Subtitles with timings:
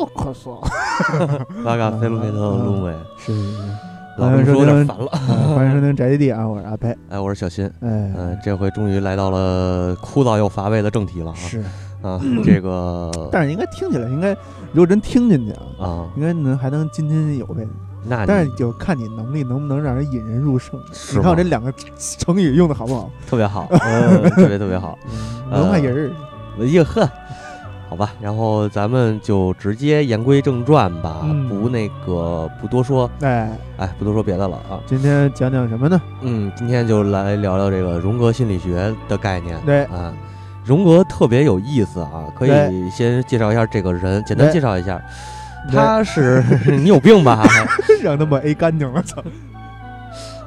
[0.00, 0.58] 哟，可说，
[1.62, 3.58] 巴嘎菲鲁菲特龙威，是是是，
[4.16, 5.06] 老这么说有点烦了。
[5.12, 5.20] 啊
[5.54, 11.34] 欢迎收听宅基地啊，我是阿佩，哎，我是小新，哎，嗯，这回终于来到了枯燥又乏味的正题了啊。
[11.36, 11.62] 是，
[12.00, 14.30] 啊，这个但是应该听起来应该，
[14.72, 17.68] 如果真听进去啊，啊，应该能还能津津有味。
[18.02, 20.80] 那但是就看你能力能不能让人引人入胜。
[20.90, 21.70] 是你看我这两个
[22.18, 23.10] 成语用的好不好？
[23.28, 24.98] 特别好， 嗯，特别特别好，
[25.52, 26.10] 文化人儿，
[26.58, 27.06] 哎呀呵。
[27.90, 34.78] 好吧，然后咱们就直接言归正传吧，嗯不那个不多说，哎，哎，不多说别的了啊。
[34.86, 36.00] 今天讲讲什么呢？
[36.22, 39.58] 嗯，今天就来聊聊这个荣格心理学的概念。
[39.66, 40.14] 对啊，
[40.64, 45.02] 荣格特别有意思啊，可以对先介绍一下这个人，简单对介绍一下。
[45.72, 47.44] 他是 你有病吧？
[48.02, 49.20] 让他们 A 干净了，操！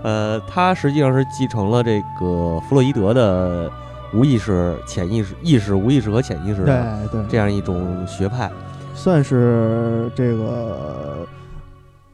[0.01, 3.69] 呃，他实际上是继承了这个弗洛伊德的
[4.13, 8.51] 无意识、潜意识、意识、无意识和潜意识对的对，这样一种学派。
[8.93, 11.27] 算是这个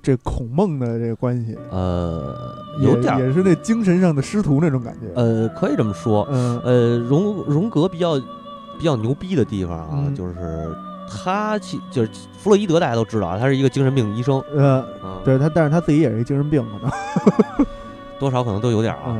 [0.01, 2.33] 这孔孟的这个关系，呃，
[2.79, 5.11] 也有点儿也是那精神上的师徒那种感觉。
[5.13, 6.25] 呃，可以这么说。
[6.31, 8.17] 嗯呃，荣荣格比较
[8.77, 10.73] 比较牛逼的地方啊，嗯就是
[11.09, 17.67] 他其就是弗洛伊德，大家都知道啊，他是一个精神病医生呃，啊，对他，但是他自己也是一精神病，可能。
[18.19, 19.17] 多少可能都有点儿啊。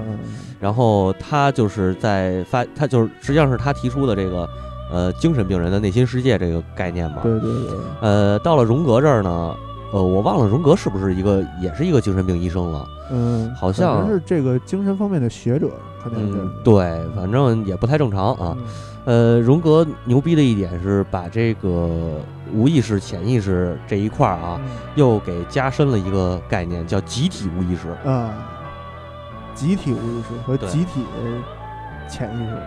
[0.59, 4.49] 然后他就是在发，他就是实际上是他提出的这个
[4.91, 7.17] 呃精神病人的内心世界这个概念嘛。
[7.23, 9.55] 对对对，呃，到了荣格这儿呢，
[9.93, 12.85] 呃，我忘了荣格是不是一个也是一个精神病医生了。
[13.11, 15.69] 嗯，好像是这个精神方面的学者，
[16.03, 16.51] 肯定是嗯，。
[16.63, 18.55] 对，反正也不太正常啊。
[18.59, 18.65] 嗯
[19.05, 22.19] 呃，荣格牛逼的一点是把这个
[22.53, 24.61] 无意识、潜意识这一块儿啊，
[24.93, 27.87] 又给加深了一个概念，叫集体无意识。
[28.03, 28.33] 嗯啊，
[29.55, 31.03] 集体无意识和对集体
[32.09, 32.57] 潜意识，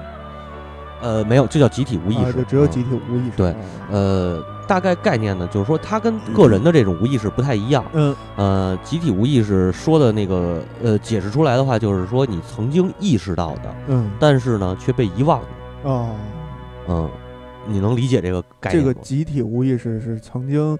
[1.00, 2.34] 呃，没有，就叫集体无意啊，识。
[2.34, 3.36] 就只有嗯集体无意识。
[3.36, 3.56] 对啊，
[3.90, 7.84] 呃，大概概念呢，就是说它跟个人的这种无意识不太一样。
[7.92, 15.48] 嗯呃，集体无意识说的那个呃，解释出来的话，就是说你曾经意识到的，嗯但是呢却被遗忘了。
[15.82, 16.14] 哦，
[16.86, 17.10] 嗯，
[17.66, 18.92] 你能理解这个概念吗？
[18.92, 20.78] 个集体无意识是曾经，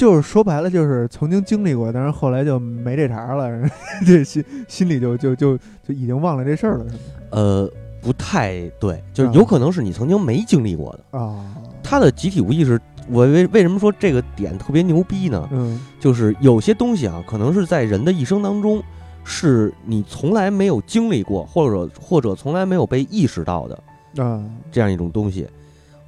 [0.00, 3.50] 就是说白了就是曾经经历过，但是后来就没这茬了，
[4.06, 7.00] 这心心里就就就就已经忘了这事儿了，是吗？
[7.32, 11.18] 呃，不太对，就是啊有可能是你曾经没经历过的。
[11.18, 15.46] 啊，他的集体无意识，我为为什么说这个点特别牛逼呢？
[15.52, 18.82] 嗯就是有些东西啊，可能是在人的一生当中，
[19.22, 25.46] 是你从来没有经历过，或者或者从来没有被意识到的啊，这样一种东西。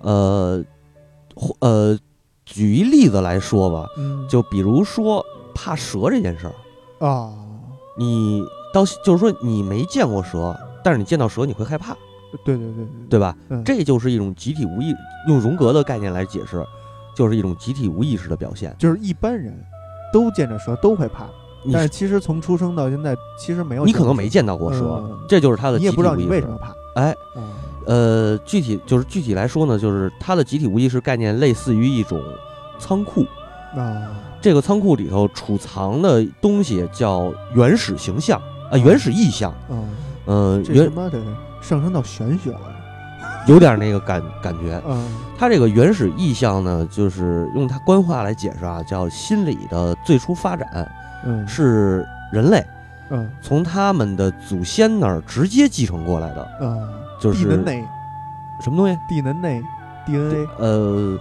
[0.00, 0.64] 呃，
[1.34, 1.98] 或呃，
[2.44, 7.32] 举一例子来说吧，嗯，就比如说怕蛇这件事儿，啊，
[7.96, 8.42] 你
[8.72, 11.94] 到就是说你没见过蛇，但是你见到蛇你会害怕，
[12.44, 13.20] 对对对对。
[13.20, 13.36] 吧？
[13.48, 13.62] 嗯。
[13.64, 14.92] 这就是一种集体无意，
[15.28, 16.64] 用荣格的概念来解释，
[17.14, 18.74] 就是一种集体无意识的表现。
[18.78, 19.54] 就是一般人
[20.12, 21.26] 都见着蛇都会怕，
[21.62, 25.18] 你但是其实从出生到现在，其实没有你可能没见到过蛇，嗯。
[25.28, 26.56] 这就是他的集体你也不知道无意识你为什么。
[26.58, 26.74] 怕。
[27.00, 27.40] 哎，啊
[27.86, 32.20] 呃，具体就是具体来说呢，就是它的集体无意识概念类似于一种
[32.78, 33.26] 仓库，
[33.76, 34.10] 啊。
[34.40, 38.40] 这个仓库里头储藏的东西叫原始形象
[38.72, 39.78] 啊、原始意象，啊，
[40.26, 41.22] 嗯、原这他妈的
[41.60, 42.60] 上升到玄学了。
[43.46, 44.80] 有点那个感感觉。
[44.86, 50.88] 嗯它这个原始意象呢，就是用它官话来解释啊，叫心理的最初发展
[51.24, 51.46] 嗯。
[51.46, 52.64] 是人类
[53.10, 53.28] 嗯。
[53.40, 56.88] 从他们的祖先那儿直接继承过来的，啊，
[57.22, 57.84] 就是地能内。
[58.60, 58.98] 什么东西？
[59.08, 59.62] 地能内
[60.06, 61.18] DNA，呃，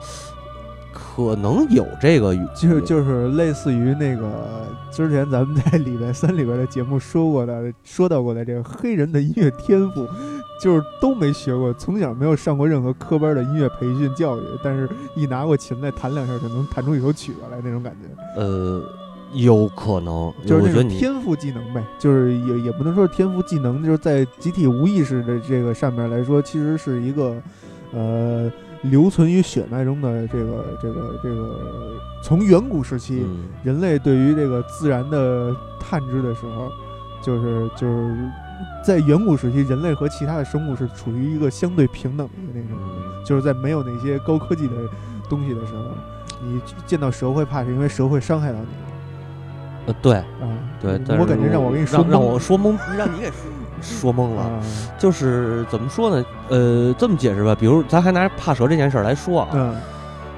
[0.93, 10.07] 可能有这个语，就就是类似于那个之前咱们在礼拜三里边的节目说过的，说到过的这个黑人的音乐天赋，
[10.61, 18.83] 就是都没学过，从小没有上过任何科班的音乐培训教育，但是一拿过琴来弹两下就能弹出一首曲子来那种感觉，呃，
[19.33, 27.35] 有可能，就是那我觉得你种天赋技能呗，就是也也不能说是天赋技能，就是在集体无意识的这个上面来说，其实是一个
[27.93, 28.51] 呃
[28.83, 31.59] 留存于血脉中的这个这个这个
[32.23, 33.23] 从远古时期。
[33.25, 36.67] 嗯人类对于这个自然的探知的时候，
[37.21, 38.29] 就是就是
[38.83, 44.73] 在远古时期，人类和其他的生物是处于一个相对平等的那种，嗯就是在没有那些高科技的
[45.29, 45.83] 东西的时候，
[46.43, 48.65] 你见到蛇会怕，是因为蛇会伤害到你
[49.87, 50.57] 呃，对嗯。
[50.81, 53.33] 对，但是我感觉让我跟你说让让我说懵， 让你给说
[53.81, 54.41] 说懵了。
[54.41, 54.59] 啊
[54.97, 56.25] 就是怎么说呢？
[56.49, 59.75] 呃，这么解释吧，比如咱还拿怕蛇这件事儿来说啊，嗯，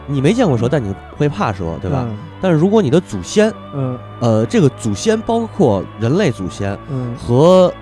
[0.08, 2.06] 你没见过蛇，但你会怕蛇，对吧？
[2.10, 2.18] 嗯？
[2.42, 7.74] 但是如果你的祖先，嗯呃，这个祖先包括人类祖先嗯和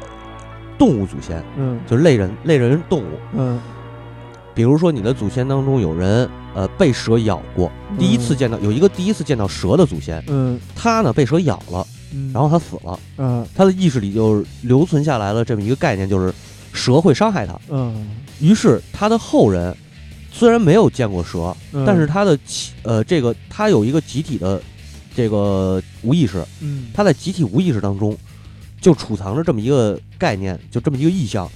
[0.78, 3.60] 动物祖先，嗯就是类人类人动物，嗯
[4.54, 10.60] 比如说你的祖先当中有人呃被蛇咬过，第一次嗯见到有一个第一次见到蛇的祖先，嗯。
[10.76, 13.48] 他呢被蛇咬了，嗯，然后他死了，嗯。
[13.56, 16.34] 他的意识里就留存下来了这么一个概念，就是
[16.74, 17.58] 蛇会伤害他。
[17.70, 18.10] 嗯。
[18.40, 19.76] 于是他的后人
[20.32, 24.62] 虽然没有见过蛇，嗯，但是他的起呃这个他有一个集体的
[25.16, 26.88] 这个无意识，嗯。
[26.94, 28.18] 他在集体无意识当中
[28.82, 31.50] 就储藏着这么一个概念，就这么一个意象，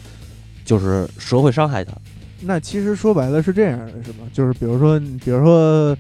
[0.64, 1.92] 就是蛇会伤害他。
[2.42, 4.28] 那其实说白了是这样的，是吗？
[4.34, 5.96] 就是比如说，比如说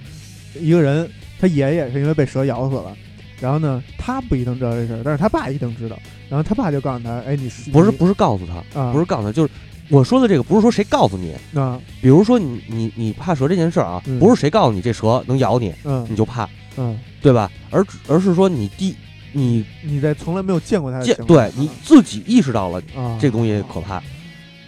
[0.60, 1.10] 一个人，
[1.40, 2.96] 他爷爷是因为被蛇咬死了，
[3.40, 5.98] 然后呢，他不一定知道这事儿，但是他爸一定知道，
[6.30, 9.50] 然后他爸就告诉他，哎，你是不是不是告诉他，啊，不是告诉他，就是
[9.90, 17.52] 我说的这个不是说谁告诉你，啊，比如说你你你怕蛇这件事儿啊，嗯不是谁告诉你这蛇能咬你，嗯你就怕，嗯，对吧？
[17.72, 18.96] 而而是说你第
[19.32, 24.02] 你你在从来没有见过他见对你自己意识到了啊，这东西可怕，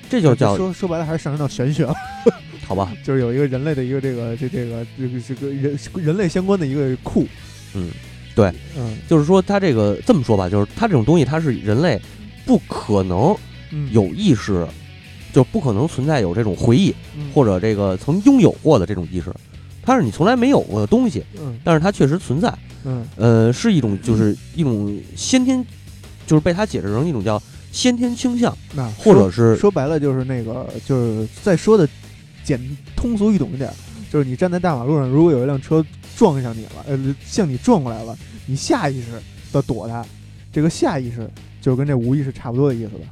[0.09, 1.94] 这就叫说说白了还是上升到玄学了，
[2.65, 2.92] 好吧？
[3.04, 7.25] 就是有一个人类的一个这个这这个这个这个人人类相关的一个库，
[7.74, 7.89] 嗯，
[8.36, 12.00] 对，嗯就是说它这个这么说吧，就是它这种东西它是人类
[12.45, 13.36] 不可能
[13.71, 14.65] 嗯有意识，
[15.33, 19.33] 就不可能存在有这种回忆嗯或者这个曾拥有过的这种意识，
[19.81, 22.54] 它是你从来没有过的东西，嗯但是它确实存在。
[22.86, 25.65] 嗯呃，是一种就是一种先天，
[26.25, 27.42] 就是被他解释成一种叫
[27.72, 31.88] 先天倾向，那或者是说白了就是那个，就是再说的
[32.44, 32.60] 简
[32.96, 33.72] 通俗易懂一点，
[34.12, 35.86] 就是你站在大马路上，如果有一辆车
[36.18, 39.08] 撞向你了，呃，向你撞过来了，你下意识
[39.52, 40.04] 的躲它，
[40.52, 41.30] 这个下意识
[41.62, 43.08] 就跟这无意识差不多的意思吧？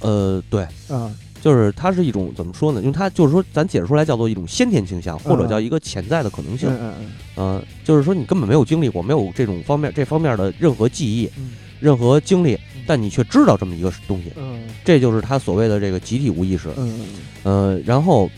[0.00, 2.80] 呃，对，啊，就是它是一种怎么说呢？
[2.80, 6.68] 因为它就是说咱解释出来叫做一种先天倾向，或者叫一个潜在的可能性。
[6.70, 16.68] 嗯嗯嗯、就是说你根本没有经历过，没有这种方面这方面的任何记忆、嗯任何经历，但你却知道这么一个东西，嗯这就是他所谓的这个集体无意识。
[16.76, 17.00] 嗯
[17.42, 18.30] 呃，然后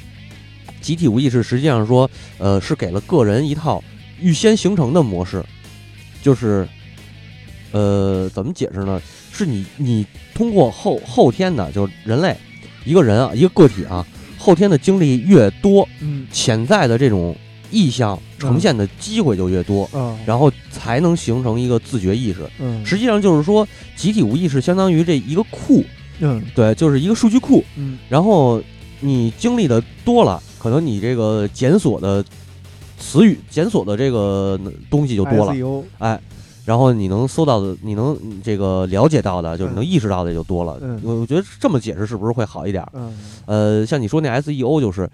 [0.80, 3.82] 集体无意识实际上说，呃，是给了个人一套
[4.20, 5.44] 预先形成的模式，
[6.22, 6.66] 就是，
[7.72, 9.00] 呃，怎么解释呢？
[9.32, 12.36] 是你你通过后后天的，就是人类
[12.84, 14.04] 一个人啊，一个个体啊，
[14.38, 17.36] 后天的经历越多，嗯潜在的这种
[17.70, 22.48] 意向呈现的机会就越多，嗯，然后才能形成一个自觉意识。
[22.58, 22.84] 嗯。
[22.84, 23.66] 实际上就是说，
[23.96, 25.84] 集体无意识相当于这一个库，
[26.20, 26.42] 嗯。
[26.54, 27.64] 对，就是一个数据库。
[27.76, 27.98] 嗯。
[28.08, 28.62] 然后
[29.00, 32.24] 你经历的多了，可能你这个检索的
[32.98, 34.58] 词语、检索的这个
[34.90, 36.20] 东西就多了，SEO 哎，
[36.64, 40.78] 然后你能搜到的，你能嗯这个了解到的，就是能意识到的也就多了。
[40.80, 41.00] 嗯。
[41.04, 42.84] 我我觉得这么解释是不是会好一点？
[42.92, 43.16] 嗯。
[43.46, 45.08] 呃，像你说那 SEO 就是，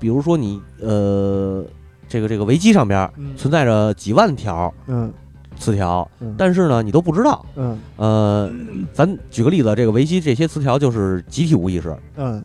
[0.00, 1.64] 比如说你呃
[2.12, 5.10] 这个这个维基上边存在着几万条嗯。
[5.58, 7.44] 词条，嗯，但是呢你都不知道。
[7.56, 7.78] 嗯。
[7.96, 8.50] 呃，
[8.92, 12.42] 咱举个例子，这个维基这些词条就是集体无意识，嗯。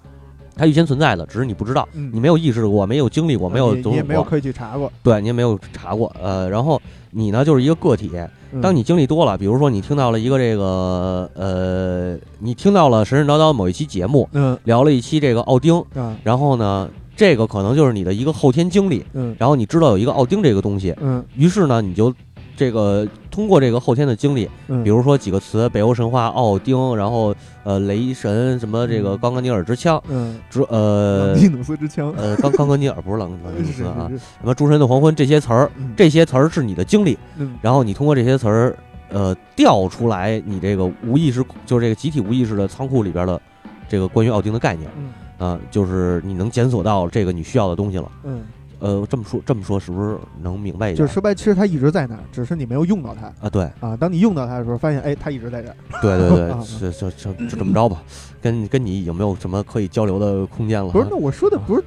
[0.56, 1.88] 它预先存在的，只是你不知道。
[1.94, 6.82] 嗯，你没有意识过，没有经历过，没有你也没有刻意去查过，对你也没有查过，呃，然后
[7.12, 8.12] 你呢就是一个个体，
[8.52, 8.60] 嗯。
[8.62, 14.58] 当你经历多了，比如说你听到了一个这个呃，你听到了神神叨叨某一期节目，嗯。
[14.64, 16.16] 聊了一期这个奥丁，嗯。
[16.24, 19.36] 然后呢，这个可能就是你的一个后天经历，嗯。
[19.38, 21.22] 然后你知道有一个奥丁这个东西，嗯。
[21.36, 22.14] 于是呢，你就
[22.56, 29.18] 这个通过这个后天的经历，嗯，比如说几个词，北欧神话、奥丁，然后呃雷神什么这个嗯。
[29.18, 35.94] 冈格尼尔之枪，嗯，之呃朗蒂努斯之枪，呃冈冈格尼尔不是朗朗蒂努是斯啊，什么诸神的黄昏这些词儿，嗯。
[35.98, 37.56] 这些词儿是你的经历，嗯。
[37.62, 38.78] 然后你通过这些词儿，
[39.10, 43.42] 呃，调出来你这个无意识，就是这个集体无意识的仓库里边的
[43.90, 44.88] 这个关于奥丁的概念。
[44.98, 48.12] 嗯啊、就是你能检索到这个你需要的东西了。
[48.24, 48.42] 嗯，
[48.80, 50.98] 呃，这么说这么说是不是能明白一点？
[50.98, 53.96] 就是说白，其实它一直在那儿，只是你没有用到它啊，对啊。
[53.96, 55.76] 当你用到它的时候，发现哎，它一直在这儿。
[56.02, 58.02] 对对对啊，就就就就这么着吧，
[58.42, 60.92] 跟跟你已经没有什么可以交流的空间了？
[60.92, 61.84] 不是，那我说的不是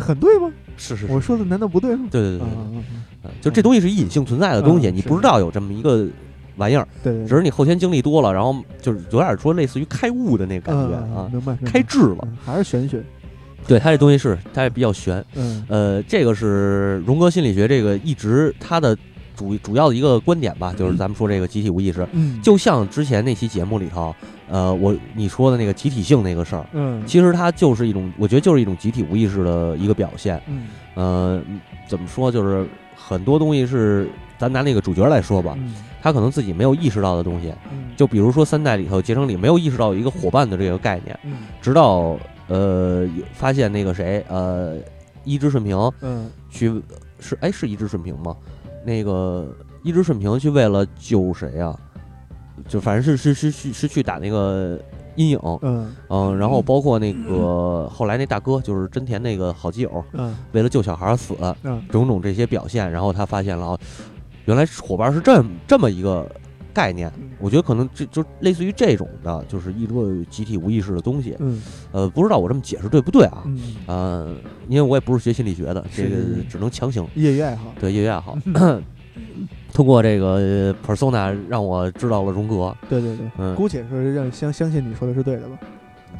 [0.00, 0.50] 很对吗？
[0.76, 2.08] 是是是，我说的难道不对吗？
[2.10, 2.50] 对对对啊
[3.22, 6.06] 对，就这东西是隐性存在的东西，嗯你不知道有这么一个
[6.56, 12.18] 玩意儿，对对，只是你后天经历多了，然后就是有点说类似于开悟的那感觉啊，嗯明白，开智了。
[12.22, 13.02] 嗯还是玄学。
[13.66, 18.94] 对他这东西是他也比较玄，嗯呃，这个是荣格心理学这个一直他的
[19.34, 24.14] 主主要的一个观点吧，就是咱们说这个集体无意识，嗯，就像之前那期节目里头，
[24.50, 30.38] 呃，我你说的那个集体性那个事儿，嗯其实它就是一种，我觉得就是一种集体无意识的一个表现。
[30.46, 31.42] 嗯呃，
[31.88, 34.08] 怎么说，就是很多东西是，
[34.38, 35.74] 咱拿那个主角来说吧，嗯。
[36.02, 37.84] 他可能自己没有意识到的东西，嗯。
[37.96, 41.38] 就比如说三代里头，结成里没有意识到有一个伙伴的这个概念，嗯。
[41.62, 42.16] 直到
[42.48, 44.76] 呃发现那个谁，呃，
[45.24, 46.30] 一之顺平嗯。
[46.50, 46.82] 去
[47.18, 48.36] 是哎是一之顺平吗？
[48.84, 49.48] 那个
[49.82, 51.74] 一之顺平去为了救谁啊？
[52.68, 54.78] 就反正是是是是是去打那个
[55.16, 55.94] 阴影，嗯。
[56.08, 60.36] 嗯，然后包括那个后来那大哥就是真田那个好基友，嗯。
[60.52, 61.82] 为了救小孩儿死，嗯。
[61.88, 63.80] 种种这些表现，然后他发现了哦，
[64.44, 66.30] 原来伙伴是这么这么一个
[66.72, 67.10] 概念。
[67.18, 67.30] 嗯。
[67.38, 71.36] 我觉得可能这就类似于这种的，就是一个集体无意识的东西。
[71.40, 71.62] 嗯。
[71.92, 73.42] 呃，不知道我这么解释对不对啊？
[73.46, 74.36] 嗯，呃，
[74.68, 76.16] 因为我也不是学心理学的，这个
[76.48, 78.38] 只能强行业余爱好，对业余爱好。
[79.72, 85.58] 通过这个呃 persona 让我知道了荣格，对对对，嗯，姑且说让相相信你说的是对的吧？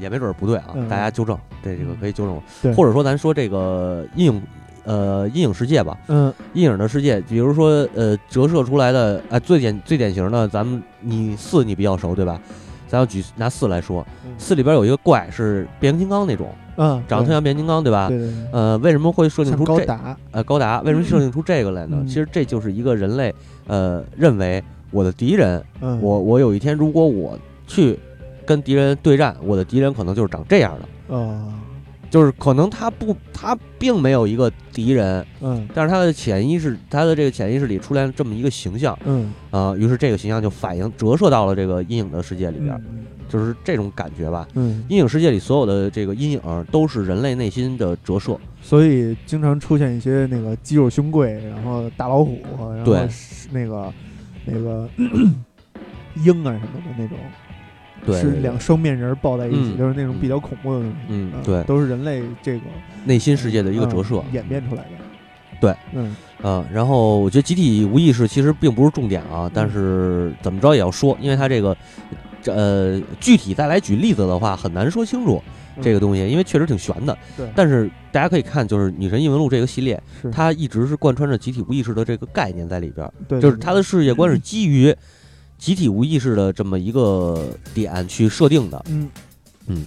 [0.01, 0.89] 也没准儿不对啊，嗯。
[0.89, 4.43] 大家纠正，这这个可以纠正我，或者说咱说这个阴影，
[4.85, 12.41] 呃，阴影世界吧，嗯阴影的世界，比如说呃折射出来的，哎、最典最典型的，咱们你四你比较熟对吧？
[12.87, 18.09] 咱要举拿四来说，嗯四里边有一个怪是变形金刚那种，嗯，长得特像变形金刚对吧？
[18.09, 20.81] 对对对，呃，为什么会设定出这高达，呃高达？
[20.83, 21.97] 为什么设定出这个来呢？
[22.01, 23.35] 嗯其实这就是一个人类
[23.67, 27.37] 呃认为我的敌人，嗯，我我有一天如果我
[27.67, 27.99] 去
[28.45, 31.15] 跟敌人对战，我的敌人可能就是长这样的。
[31.15, 31.53] 哦，
[32.15, 44.47] 就是可能他不，他并没有一个敌人，嗯但是他的潜意识，他的这个潜意识里出现这么一个形象嗯啊、于是这个形象就反映折射到了这个阴影的世界里边，嗯就是这种感觉吧。
[44.55, 46.41] 嗯，阴影世界里所有的这个阴影
[46.71, 52.39] 都是人类内心的折射，所以经常出现一些那个肌肉胸贵，然后大老虎，
[52.77, 53.09] 然后对
[53.51, 53.93] 那个
[54.45, 54.89] 那个
[56.25, 57.19] 鹰啊什么的那种，
[58.07, 61.63] 对，是两双面人抱在一起，嗯就是那种比较恐怖的嗯对。
[61.65, 62.61] 都是人类这个
[63.05, 64.23] 内心世界的一个折射。
[64.29, 64.33] 嗯。
[64.33, 64.91] 演变出来的。
[65.61, 66.15] 对，嗯。
[66.43, 71.75] 啊，然后我觉得集体无意识其实并不是重点啊，但是怎么着也要说，因为它这个，
[72.45, 75.43] 呃，具体再来举例子的话，很难说清楚
[75.81, 77.17] 这个东西，因为确实挺悬的。
[77.35, 77.49] 对。
[77.55, 79.99] 但是大家可以看，就是《女神异闻录》这个系列，
[80.31, 84.95] 它一直是贯穿着集体无意识的这个概念在里边就是对它的世界观是基于
[85.59, 88.85] 集体无意识的这么一个点去设定的。
[89.69, 89.85] 嗯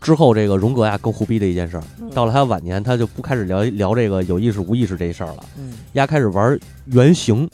[0.00, 7.48] 之后，这个荣格呀更胡逼的一件事儿，嗯到了他晚年，他就不开始聊聊这个有意识无意识这事儿了，嗯，丫开始玩原型。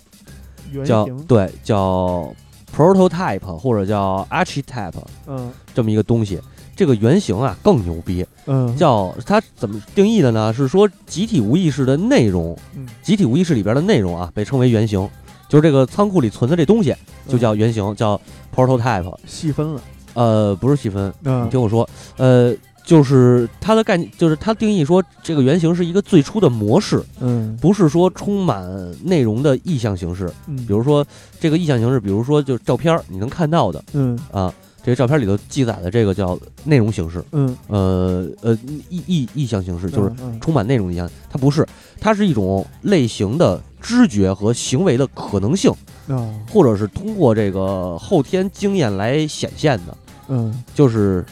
[0.73, 2.35] 原叫型对叫
[2.75, 4.93] prototype 或者叫 archetype
[5.29, 6.41] 嗯这么一个东西。
[6.75, 10.53] 这个原型啊更牛逼，嗯叫它怎么定义的呢？
[10.53, 15.09] 是说集体无意识的内容，嗯集体无意识里边的内容啊被称为原型，
[15.49, 16.95] 就是这个仓库里存的这东西
[17.29, 18.21] 就叫原型，叫
[18.55, 19.15] prototype。
[19.27, 19.81] 细分了。
[20.15, 21.47] 呃，不是细分，嗯。
[21.47, 27.57] 你听我说，呃，就是它的概念，就是它定义说这个原型是一个最初的模式，嗯。
[27.61, 28.67] 不是说充满
[29.05, 30.33] 内容的意向形式。
[30.47, 31.07] 嗯，比如说
[31.39, 33.85] 这个意向形式，比如说就是照片儿你能看到的。
[33.93, 34.19] 嗯。
[34.33, 37.55] 啊，这个照片里头记载的这个叫内容形式，嗯。
[37.69, 41.67] 呃呃意意意向形式，就是嗯充满内容的意象，它不是，
[42.01, 45.71] 它是一种类型的知觉和行为的可能性，
[46.09, 46.33] 啊。
[46.51, 49.97] 或者是通过这个后天经验来显现的，
[50.29, 50.63] 嗯。
[50.75, 51.25] 就是，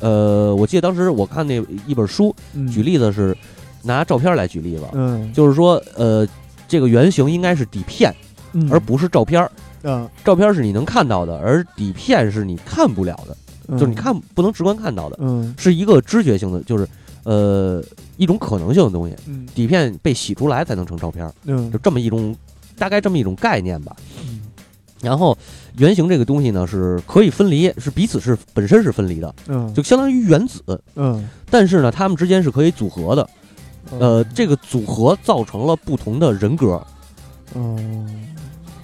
[0.00, 2.66] 呃，我记得当时我看那一本书，嗯。
[2.68, 3.36] 举例子是
[3.82, 5.32] 拿照片来举例子，嗯。
[5.32, 6.26] 就是说，呃，
[6.66, 8.14] 这个原型应该是底片，
[8.52, 8.68] 嗯。
[8.70, 9.50] 而不是照片儿。
[9.88, 10.10] 啊。
[10.24, 13.36] 照片是你能看到的，而底片是你看不了的，
[13.78, 15.54] 就是你看不能直观看到的，嗯。
[15.58, 16.88] 是一个知觉性的，就是
[17.24, 17.82] 呃
[18.16, 19.14] 一种可能性的东西。
[19.26, 22.34] 嗯底片被洗出来才能成照片，嗯就这么一种
[22.76, 23.96] 大概这么一种概念吧。
[24.20, 24.42] 嗯
[25.02, 25.36] 然后
[25.76, 30.62] 原型这个东西呢是可以分离，是彼此是本身是分离的，嗯就相当于原子，
[30.94, 33.28] 嗯但是呢它们之间是可以组合的。
[34.00, 36.84] 呃，这个组合造成了不同的人格。
[37.54, 37.78] 哦，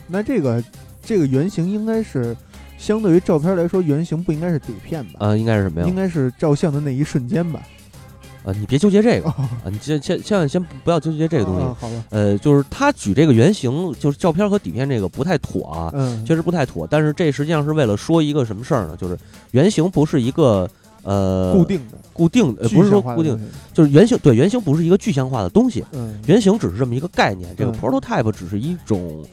[0.06, 0.62] 那这个
[1.02, 2.36] 这个原型应该是
[2.78, 5.14] 相对于照片来说，原型不应该是底片吧？
[5.18, 5.96] 呃，应该是什么呀应？
[5.96, 7.60] 该是照相的那一瞬间吧？
[8.44, 9.34] 呃，你别纠结这个哦
[9.64, 11.62] 啊，你先先千万先不要纠结这个东西。
[11.62, 16.86] 啊好吧，呃，就是他举这个原型，就是照片和底片这个不太妥啊，嗯，确实不太妥。
[16.90, 18.96] 但是这实际上是为了说一个什么事儿呢？
[18.96, 19.18] 就是
[19.52, 20.68] 原型不是一个
[21.02, 27.54] 呃固定的，固定呃具不是说固定，的，就是原型对原型不是一个具象化的东西，嗯原型只是这么一个概念。
[27.56, 29.24] 这个嗯 prototype 只是一种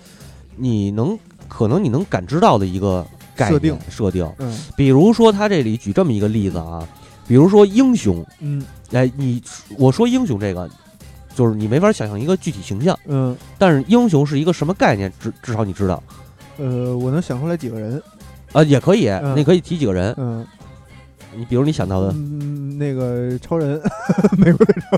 [0.55, 4.31] 你能可能你能感知到的一个概念设定设定。
[4.37, 6.87] 嗯比如说他这里举这么一个例子啊，
[7.29, 8.65] 比如说英雄，嗯。
[8.91, 9.39] 哎，你
[9.77, 10.67] 我说英雄这个，
[11.35, 12.97] 就是你没法想象一个具体形象。
[13.05, 13.37] 嗯。
[13.59, 15.13] 但是英雄是一个什么概念？
[15.19, 16.01] 至至少你知道。
[16.57, 18.01] 呃，我能想出来几个人，
[18.51, 19.37] 啊，也可以，嗯。
[19.37, 20.43] 你可以提几个人，嗯。
[21.37, 22.11] 你比如你想到的。
[22.13, 23.79] 嗯，那个超人，
[24.35, 24.97] 美国的超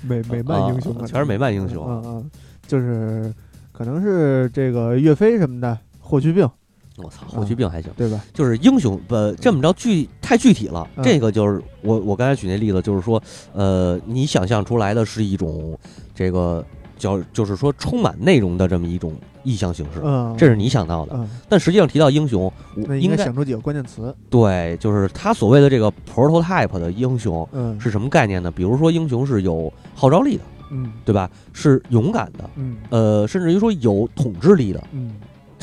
[0.00, 1.86] 美美漫英雄全是美漫英雄。
[1.86, 2.30] 嗯嗯，
[2.66, 3.30] 就是
[3.72, 6.48] 可能是这个岳飞什么的，霍去病，
[6.96, 8.22] 我操，霍去病还行，对吧？
[8.34, 10.86] 就是英雄不这么着具太具体了。
[10.96, 13.22] 嗯这个就是我我刚才举那例子，就是说，
[13.52, 15.78] 呃，你想象出来的是一种
[16.14, 16.64] 这个
[16.98, 21.14] 叫就是说充满内容的这么一种意象形式，嗯，这是你想到的。
[21.16, 22.52] 嗯，但实际上提到英雄，
[22.86, 24.14] 我应该想出几个关键词。
[24.28, 28.50] 对，就是他所谓的这个 prototype 的英雄嗯，是什么概念呢？
[28.50, 31.28] 比如说英雄是有号召力的，嗯对吧？
[31.52, 35.12] 是勇敢的，嗯呃，甚至于说有统治力的，嗯，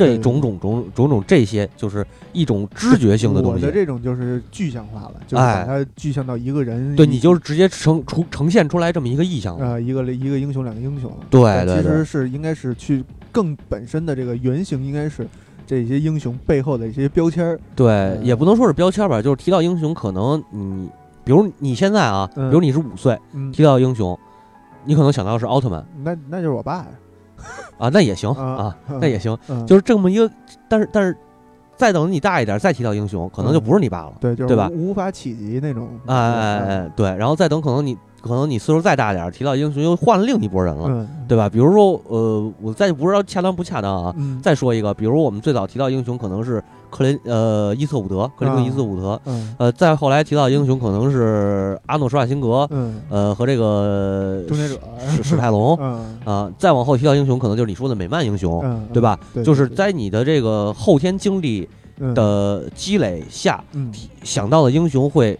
[0.06, 3.66] 这种种种种种这些，就是一种知觉性的东西。
[3.66, 6.96] 我的这种就是具象化了，就是哎把它具象到一个人。
[6.96, 9.72] 对你就是直接呈出呈现出来这么一个意象啊。
[9.72, 11.66] 呃一个一个英雄两个英雄对。
[11.66, 15.28] 其实是应该是去更本身的这个原型，应该是
[15.68, 17.60] 这些英雄背后的一些标签儿。
[17.76, 20.90] 对，嗯也不能说是标签吧，就是提到英雄，可能你，
[21.24, 24.18] 比如你现在啊，比嗯如你是五岁，嗯，提到英雄，
[24.86, 26.88] 你可能想到的是奥特曼那那就是我爸呀。
[26.88, 27.09] 啊，
[27.92, 30.30] 那也行啊那也行，嗯，就是这么一个，
[30.68, 31.16] 但是但是，
[31.78, 35.88] 再等你大一点，再提到英雄，可能就不是你爸了，对，就是对吧无无法企及那种。
[36.08, 41.48] 哎哎哎哎，对，然后再等可能你可能你岁数再大点，提到英雄又换了另一拨人了，嗯，对吧？
[41.48, 54.80] 比如说呃，我再不知道恰当不恰当啊，嗯，再说一个，比如我们最早提到英雄可能是克林呃伊瑟伍德，克林顿伊瑟伍德，嗯呃，再后来提到英雄可能是阿诺施瓦辛格，嗯，呃和这个终结者。
[55.10, 59.20] 史史泰龙嗯啊、再往后提到英雄可能就是你说的美漫英雄，嗯，对吧？
[59.34, 61.68] 对，就是在你的这个后天经历
[62.00, 63.92] 嗯的积累下，嗯
[64.24, 65.38] 想到的英雄会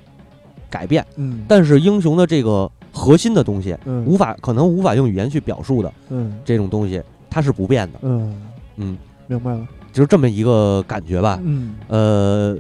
[0.70, 8.00] 改变，嗯，但是英雄的这个核心的东西，嗯无法可能无法用语言去表述的嗯这种东西，它是不变的。
[8.02, 8.42] 嗯，
[8.78, 9.68] 嗯，明白了。
[10.00, 11.38] 就这么一个感觉吧。
[11.44, 11.76] 嗯。
[11.90, 12.58] 呃，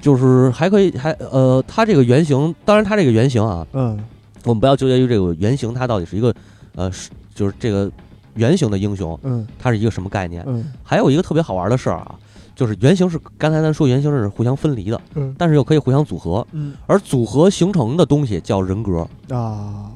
[0.00, 3.98] 就是还可以还呃，它这个原型，当然它这个原型啊，嗯。
[4.44, 6.34] 我们不要纠结于这个原型，它到底是一个
[6.74, 7.92] 呃，是就是这个
[8.32, 9.46] 原型的英雄，嗯。
[9.58, 10.42] 它是一个什么概念？
[10.46, 10.64] 嗯。
[10.82, 12.14] 还有一个特别好玩的事儿啊，
[12.54, 15.34] 就是原型是刚才咱说原型是互相分离的，嗯。
[15.36, 16.72] 但是又可以互相组合，嗯。
[16.86, 19.90] 而组合形成的东西叫人格，啊。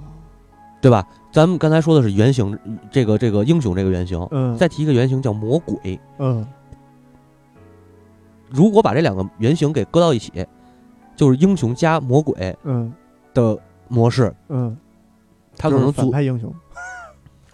[0.82, 1.06] 对吧？
[1.32, 2.58] 咱们刚才说的是原型，
[2.90, 4.56] 这个这个英雄这个原型，嗯。
[4.56, 5.98] 再提一个原型叫魔鬼。
[6.18, 6.46] 嗯。
[8.48, 10.44] 如果把这两个原型给搁到一起，
[11.14, 12.92] 就是英雄加魔鬼嗯。
[13.32, 14.76] 的模式，嗯，
[15.56, 16.52] 他可能反组派英雄。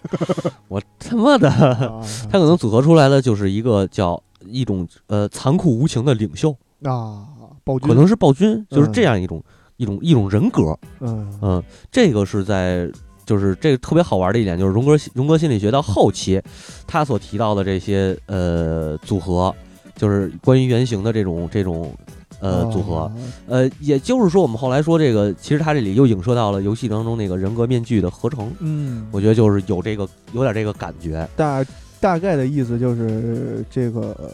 [0.68, 1.50] 我他妈的，
[2.30, 6.50] 他可能组合出来的就是一个叫一种呃残酷无情的领袖，
[6.84, 7.26] 啊，
[7.62, 7.88] 暴君。
[7.88, 8.92] 可能是暴君，就是嗯。
[8.92, 9.42] 这样一种、
[9.76, 10.78] 一种一种人格。
[11.00, 11.38] 嗯。
[11.42, 12.90] 嗯，这个是在
[13.26, 16.40] 就是这个特别好玩的一点，就是荣格荣格心理学到后期，
[16.86, 19.54] 他所提到的这些呃组合，
[19.96, 21.92] 就是关于原型的这种这种
[22.40, 23.00] 呃组合。
[23.00, 23.12] 啊
[23.48, 31.28] 呃，也就是说，我们后来说这个，其实它这里又影射到了游戏当中那个人格面具的合成，嗯，我觉得就是有这个有点这个感觉。
[31.36, 31.64] 大
[31.98, 34.30] 大概的意思就是这个呃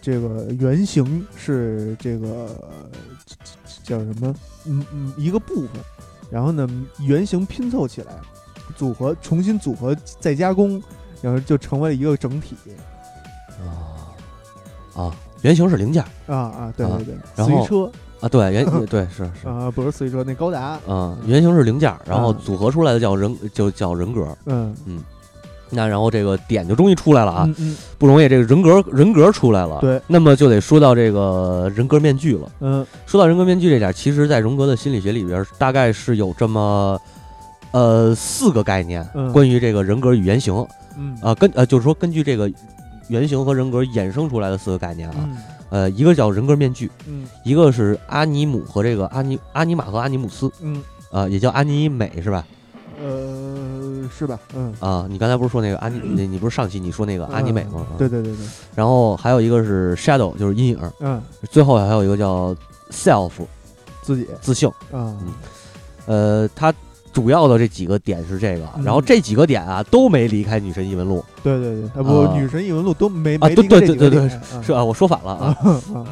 [0.00, 2.88] 这个原型是这个呃
[3.84, 4.34] 叫什么？
[4.64, 5.70] 嗯嗯，一个部分，
[6.30, 6.68] 然后呢，
[7.00, 8.12] 原型拼凑起来，
[8.76, 10.82] 组合重新组合再加工，
[11.20, 12.56] 然后就成为了一个整体。
[13.60, 17.92] 啊啊，原型是零件啊啊，对啊对对，然后四驱车。
[18.20, 24.36] 啊，对原 对是是，啊，不是随车，那高达，啊，原型是零件，然后嗯组合出来的叫人就叫人格。
[24.46, 24.74] 嗯。
[25.74, 27.76] 那然后这个点就终于出来了啊，嗯嗯。
[27.98, 29.80] 不容易，这个人格人格出来了。
[29.80, 32.48] 对，那么就得说到这个人格面具了。
[32.60, 32.86] 嗯。
[33.06, 37.00] 说到人格面具这点，其实在荣格的心理学里边，大概是有这么
[37.72, 39.32] 呃四个概念，嗯。
[39.32, 40.54] 关于这个人格与原型。
[40.96, 41.16] 嗯。
[41.20, 42.50] 啊，根呃就是说根据这个
[43.08, 45.16] 原型和人格衍生出来的四个概念啊。
[45.18, 45.36] 嗯。
[45.70, 47.26] 呃，一个叫人格面具，嗯。
[47.44, 50.82] 一个是阿尼姆和这个阿尼阿尼玛和阿尼姆斯，嗯。
[51.10, 52.46] 啊，也叫阿尼美是吧？
[53.02, 54.38] 呃是吧？
[54.54, 57.84] 嗯，啊，你刚才不是说那个阿尼，你你不是上期你说那个阿尼美吗？
[57.98, 62.54] 对对对对，然后还有一个是 shadow，就是阴影，嗯，最后还有一个叫
[62.90, 63.32] self，
[64.02, 64.28] 自己。
[64.40, 64.70] 自性。
[64.92, 65.16] 啊。
[66.06, 66.72] 呃，它
[67.12, 68.84] 主要的这几个点是这个，嗯。
[68.84, 75.56] 然后这几个点啊都没离开女神异闻录，对对对，啊不，啊女神异闻录都没啊对对对对点啊是啊，我说反了啊，
[75.94, 76.06] 啊，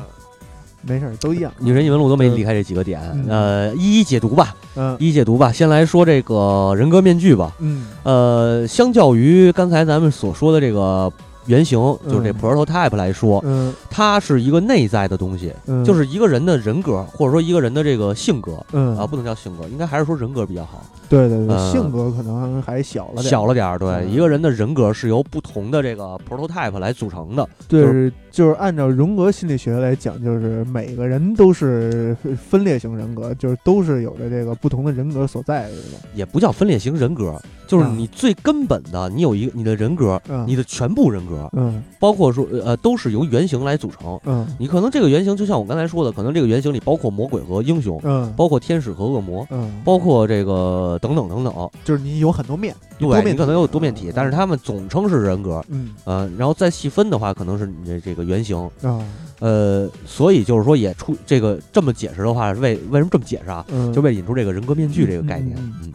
[0.82, 1.52] 没事儿，都一样。
[1.58, 3.26] 女神异闻录都没离开这几个点，嗯。
[3.28, 4.96] 呃，一一解读吧，嗯。
[4.98, 5.50] 一一解读吧。
[5.52, 7.86] 先来说这个人格面具吧，嗯。
[8.02, 11.12] 呃，相较于刚才咱们所说的这个
[11.46, 13.72] 原型，就是这嗯 prototype 来说，嗯。
[13.88, 18.96] 它是一个内在的东西，嗯，就是一个人的人格，或者说一个人的这个性格嗯。
[18.96, 23.78] 啊，不能叫性格，应该还是说人格比较好，对对对，呃性格可能还小了点，小了点儿。
[23.78, 24.10] 对，嗯。
[24.10, 27.48] 一个人的人格是由不同的这个 prototype 来组成的。
[27.68, 32.16] 对，就是就是按照荣格心理学来讲，就是每个人都是
[32.48, 35.74] 分裂型人格，就是都是有着这个不同的人格所在的，
[36.14, 37.98] 也不叫分裂型人格，就是嗯。
[37.98, 44.18] 你最根本的，你有一个你的人格，嗯，你的全部人格，嗯包括说呃都是由原型来组成。
[44.24, 51.70] 嗯你可能这个原型就像我刚才说的，可能这个原型里包括魔鬼和英雄，嗯包括天使和恶魔，嗯，包括这个等等等等。
[51.84, 55.62] 就是你有很多面，多对，你可能有多面体体，但是他们总称是人格。
[55.68, 58.58] 嗯呃，然后再细分的话，可能是你的这个原型。
[58.82, 59.04] 啊
[59.40, 63.64] 呃，所以就是说也出这个这么解释的话，为为什么这么解释啊？
[63.68, 65.56] 嗯，就为引出这个人格面具这个概念。
[65.58, 65.92] 嗯嗯，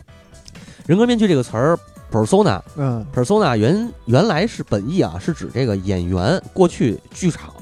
[0.88, 1.78] 人格面具这个词儿
[2.12, 2.62] ，persona。
[2.76, 3.06] 嗯。
[3.14, 7.54] Persona 原原来是本意啊，是指这个演员过去剧场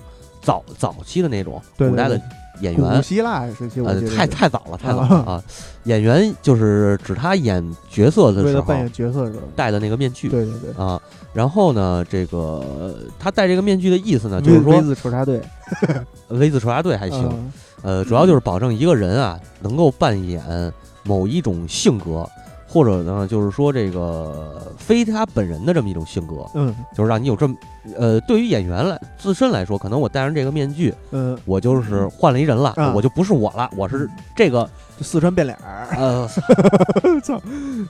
[0.42, 2.20] 早早期的那种古代的
[2.62, 5.44] 演员，希腊时期，呃，太太早了，太早了啊啊！
[5.86, 10.30] 演员就是指他演角色的时候扮演角色的时候，戴的那个面具。
[10.30, 11.02] 对对对，啊。
[11.34, 15.42] 然后呢，这个呃他戴这个面具的意思呢，就是说 V 字仇杀队，
[16.30, 17.52] V 字仇杀队还行，嗯。
[17.82, 20.72] 呃，主要就是保证一个人啊能够扮演
[21.04, 22.30] 某一种性格，
[22.74, 26.74] 或者呢，就是说这个非他本人的这么一种性格，嗯。
[26.96, 27.56] 就是让你有这么，
[27.96, 32.92] 呃，对于演员来自身来说，可能我戴上这个面具，嗯，我就是换了一人了，啊。
[32.96, 36.28] 我就不是我了，我是这个，就四川变脸儿，呃，
[37.22, 37.40] 操，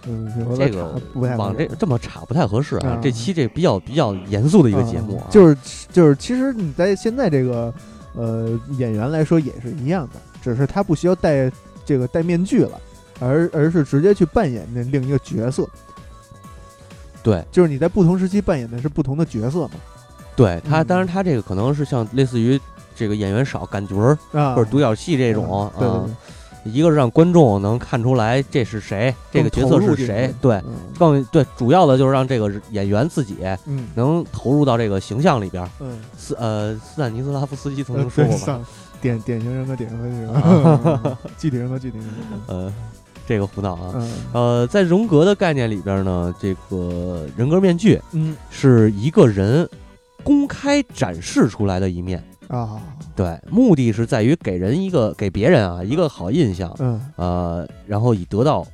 [0.06, 3.00] 嗯，有这个往这这么插不太合适啊啊。
[3.02, 5.18] 这期这比较比较严肃的一个节目。
[5.18, 5.58] 啊，就是
[5.94, 7.74] 就是，其实你在现在这个
[8.16, 11.50] 呃演员来说也是一样的，只是他不需要戴
[11.86, 12.80] 这个戴面具了，
[13.24, 15.68] 而而是直接去扮演那另一个角色。
[17.24, 19.72] 对就是你在不同时期扮演的是不同的角色嘛，
[20.36, 22.60] 对他，嗯当然他这个可能是像类似于
[22.94, 26.00] 这个演员少感角儿啊，或者独角戏这种啊对对
[26.66, 35.66] 对，一个是让观众能看出来这是谁，这个角色是谁，对，嗯更对，主要的就是让这个演员自己嗯能投入到这个形象里边。
[35.80, 38.60] 嗯，斯呃，斯坦尼斯拉夫斯基曾呃经说过吧？
[39.00, 41.18] 典典型人格典型分析是吧啊？
[41.38, 42.08] 具体人格具体人
[42.48, 42.74] 格，呃，
[43.28, 43.92] 这个胡闹啊。
[43.96, 49.68] 嗯呃，在荣格的概念里边呢，这个人格面具嗯是一个人
[50.24, 52.24] 公开展示出来的一面。
[52.48, 52.82] 啊
[53.16, 58.66] 对，目的是在于给人一个给别人啊一个好印象，嗯呃，然后以得到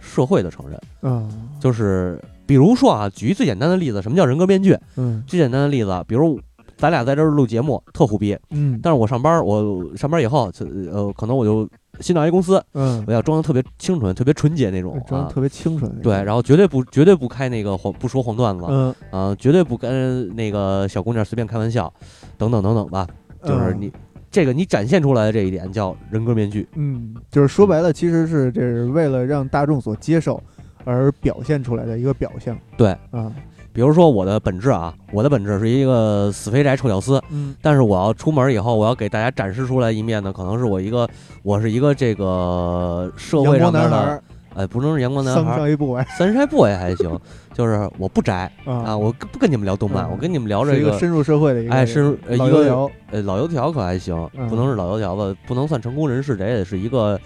[0.00, 0.78] 社会的承认。
[1.02, 4.76] 嗯就是比如说啊，举一最简单的例子，什么叫人格面具？
[4.96, 6.40] 嗯最简单的例子，比如
[6.76, 10.50] 咱俩在这儿录节目，特虎逼，嗯，但是我上班，我上班以后，
[10.90, 11.68] 呃，可能我就
[12.00, 15.00] 新到一公司，嗯我要装的特别清纯、特别纯洁那种啊。
[15.06, 21.92] 装特别清纯，对，然后绝对不绝对不开那个黄不说黄段子，嗯，啊，绝对不跟那个小姑娘随便开玩笑，
[22.38, 23.06] 等等等等吧。
[23.44, 23.92] 就是嗯你
[24.30, 26.66] 这个你展现出来的这一点叫人格面具。
[26.76, 30.42] 嗯，就是说白了，其实是这是为了让大众所接受
[30.84, 32.58] 而表现出来的一个表象。
[32.76, 33.30] 对啊，
[33.72, 37.54] 比如说我的本质啊，我的本质是一个死肥宅臭屌丝，嗯。
[37.62, 41.08] 但是我要出门以后，我要给大家展示出来一面呢，可能是我一个
[41.42, 44.22] 我是一个这个社会上男孩儿，
[44.54, 47.18] 哎，不能是阳光男孩儿，三晒 boy 还行，
[47.54, 48.52] 就是我不宅。
[48.66, 50.10] 啊，啊，我不跟你们聊动漫，嗯。
[50.12, 54.46] 我跟你们聊这个深入社会的一个，哎深入呃一个老油条，呃老油条可还行，嗯。
[54.48, 57.18] 不能是老油条吧，不能算成功人士，这也得是一个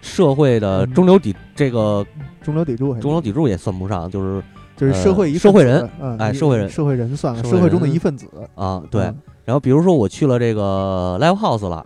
[0.00, 0.94] 社会的嗯。
[0.94, 2.06] 中流砥这个
[2.40, 4.40] 中流砥柱，中流砥柱也算不上，就是
[4.78, 8.26] 就是社会一呃社会人，嗯，哎社会人社会人算了，社会中的一份子。
[8.54, 9.02] 啊对。
[9.02, 9.16] 嗯
[9.48, 11.82] 然后比如说我去了这个 live house 了，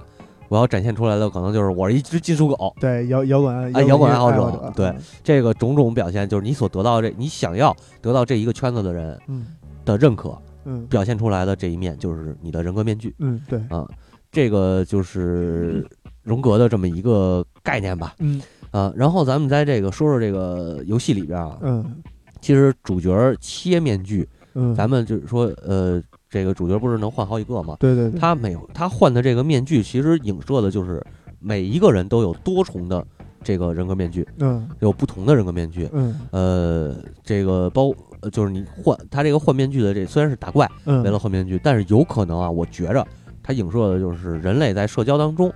[0.48, 9.46] 我要展现出来的可能就是我是一只金属狗，对摇摇滚哎摇滚爱好爱者者，对这个种种表现就是你所得到这你想要得到这一个圈子的人嗯
[9.84, 13.88] 的认可，嗯表现出来的这一面就是你的人格面具嗯对啊，
[14.32, 15.86] 这个就是
[16.24, 18.92] 荣格的这么一个概念吧嗯啊。
[18.96, 22.02] 然后咱们在这个说说这个游戏里边啊，嗯
[22.42, 27.76] 其实主角切面具，嗯，咱们就是说呃，这个主角不是能换好几个吗？
[27.80, 31.02] 对对对，他每，他换的这个面具其实影射的就是
[31.38, 33.06] 每一个人都有多重的
[33.42, 34.68] 这个人格面具，嗯。
[34.80, 35.88] 有不同的人格面具。
[35.92, 36.20] 嗯。
[36.32, 43.06] 呃，这个包呃就是你换他这个换面具的这虽然是打怪嗯，为了换面具，但是有可能啊，我觉着
[43.42, 45.52] 它影射的就是人类在社交当中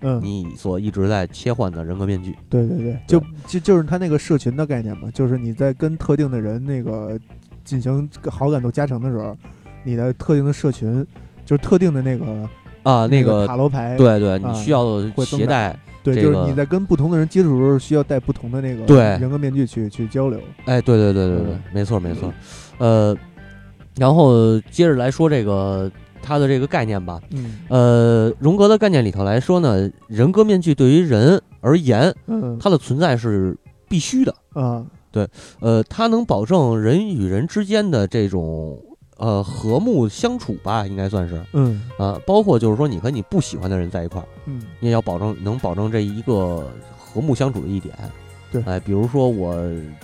[0.00, 2.36] 嗯你所一直在切换的人格面具。
[2.48, 7.18] 对对对，就就就是他那个社群的概念嘛，就是你在跟特定的人那个
[7.64, 9.36] 进行好感度加成的时候，
[9.84, 11.04] 你的特定的社群
[11.44, 12.48] 就是特定的那个
[12.82, 14.84] 啊，那个个塔罗牌，对对，啊你需要
[15.14, 20.40] 会携带，对，就是你在跟不同的人接触的时候，需要戴不同的那个对人格面具去去交流。
[20.64, 22.32] 哎，对对对对对嗯，没错没错。
[22.78, 23.16] 呃，
[23.96, 25.90] 然后接着来说这个
[26.28, 27.20] 它的这个概念吧。
[27.30, 27.60] 嗯。
[27.68, 32.58] 呃，荣格的概念里头来说呢，人格面具对于人而言，嗯。
[32.60, 33.56] 它的存在是
[33.88, 34.34] 必须的。
[34.52, 34.84] 啊。
[35.10, 35.26] 对
[35.60, 38.78] 呃，它能保证人与人之间的这种
[39.16, 41.42] 呃和睦相处吧，应该算是。
[41.54, 41.80] 嗯。
[41.98, 44.60] 啊、包括就是说你和你不喜欢的人在一块儿，嗯。
[44.80, 47.94] 你也要保证能保证这一个和睦相处的一点。
[48.52, 48.62] 对。
[48.64, 49.56] 哎，比如说我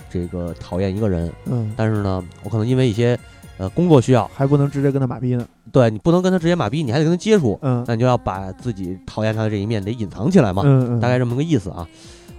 [0.09, 1.71] 这个讨厌一个人，嗯。
[1.77, 3.17] 但是呢，我可能因为一些
[3.57, 5.47] 呃工作需要，还不能直接跟他马逼呢。
[5.71, 11.87] 对你不能跟他直接马逼，你还得跟他接触，嗯那你就要把自己讨厌他的这一面得隐藏起来嘛，嗯嗯，大概这么个意思啊。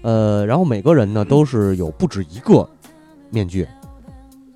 [0.03, 2.69] 呃，然后每个人呢都是有不止一个
[3.31, 3.67] 面具，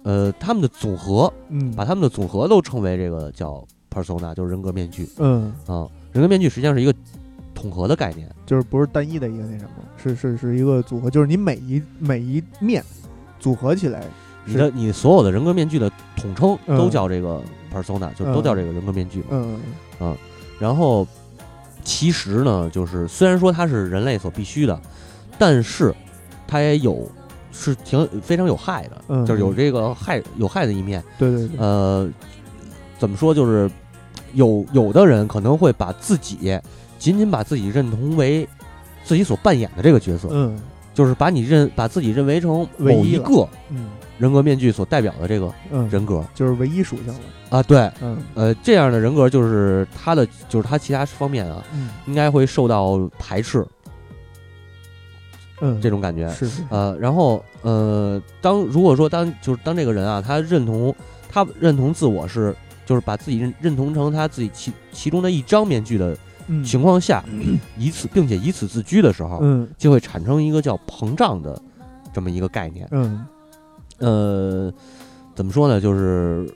[0.04, 5.86] 呃，他们的组合，嗯把他们的组合都称为这个叫 persona，就是人格面具嗯，啊。
[6.12, 6.94] 人格面具实际上是一个
[7.54, 12.82] 统合的概念，就是不是单一的一个那什么，是是是一个组合，就是你每一每一面
[13.38, 14.04] 组合起来，
[14.50, 17.40] 你的你所有的人格面具的统称嗯都叫这个
[17.72, 19.26] persona，、就都叫这个人格面具嘛。
[20.00, 20.16] 嗯
[20.58, 21.06] 然后
[21.82, 24.78] 其实呢，就是虽然说它是人类所必须的，
[25.38, 25.94] 但是
[26.46, 27.10] 它也有
[27.52, 31.02] 是挺非常有害的，嗯就是有这个害有害的一面。
[31.18, 32.08] 对对对，呃，
[32.98, 33.32] 怎么说？
[33.34, 33.70] 就是
[34.34, 36.60] 有有的人可能会把自己
[36.98, 38.46] 仅仅把自己认同为
[39.02, 40.58] 自己所扮演的这个角色，嗯
[41.00, 47.20] 就是把你认把自己认为成某一个嗯人格面具所代表的这个嗯，人格就是唯一属性了。
[47.48, 53.66] 啊，对，嗯呃，这样的人格就是他的，就是他其他方面啊，嗯应该会受到排斥
[55.62, 56.28] 嗯，这种感觉。
[56.32, 60.94] 是是，呃，然后呃，当如果说当就是当这个人啊，他认同
[61.30, 66.18] 他认同自我是就是把自己认认同成他自己其其中的一张面具的嗯
[66.64, 67.24] 情况下，
[67.78, 71.60] 以此并且以此自居的时候，嗯就会产生一个叫膨胀的
[72.12, 72.86] 这么一个概念。
[72.90, 73.24] 嗯
[73.98, 74.72] 呃，
[75.34, 75.80] 怎么说呢？
[75.80, 76.50] 就是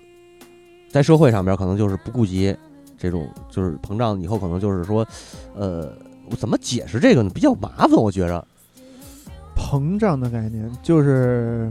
[0.90, 2.56] 在社会上边，可能就是不顾及
[2.98, 5.06] 这种，就是膨胀以后，可能就是说，
[5.54, 5.92] 呃，
[6.30, 7.30] 我怎么解释这个呢？
[7.34, 8.46] 比较麻烦，我觉着。
[9.56, 11.70] 膨胀的概念就是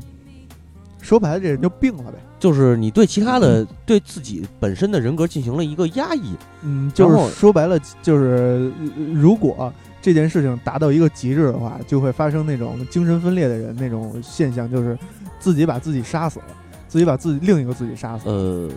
[1.03, 2.17] 说白了，这人就病了呗。
[2.39, 14.97] 就是你对其他的、对自己本身的人格进行了一个压抑，嗯，就是说白了，就是呃如果这件事情达到一个极致的话，就会发生那种精神分裂的人那种现象，就是
[15.39, 16.45] 自己把自己杀死了，
[16.87, 18.35] 自己把自己另一个自己杀死了。
[18.35, 18.69] 呃，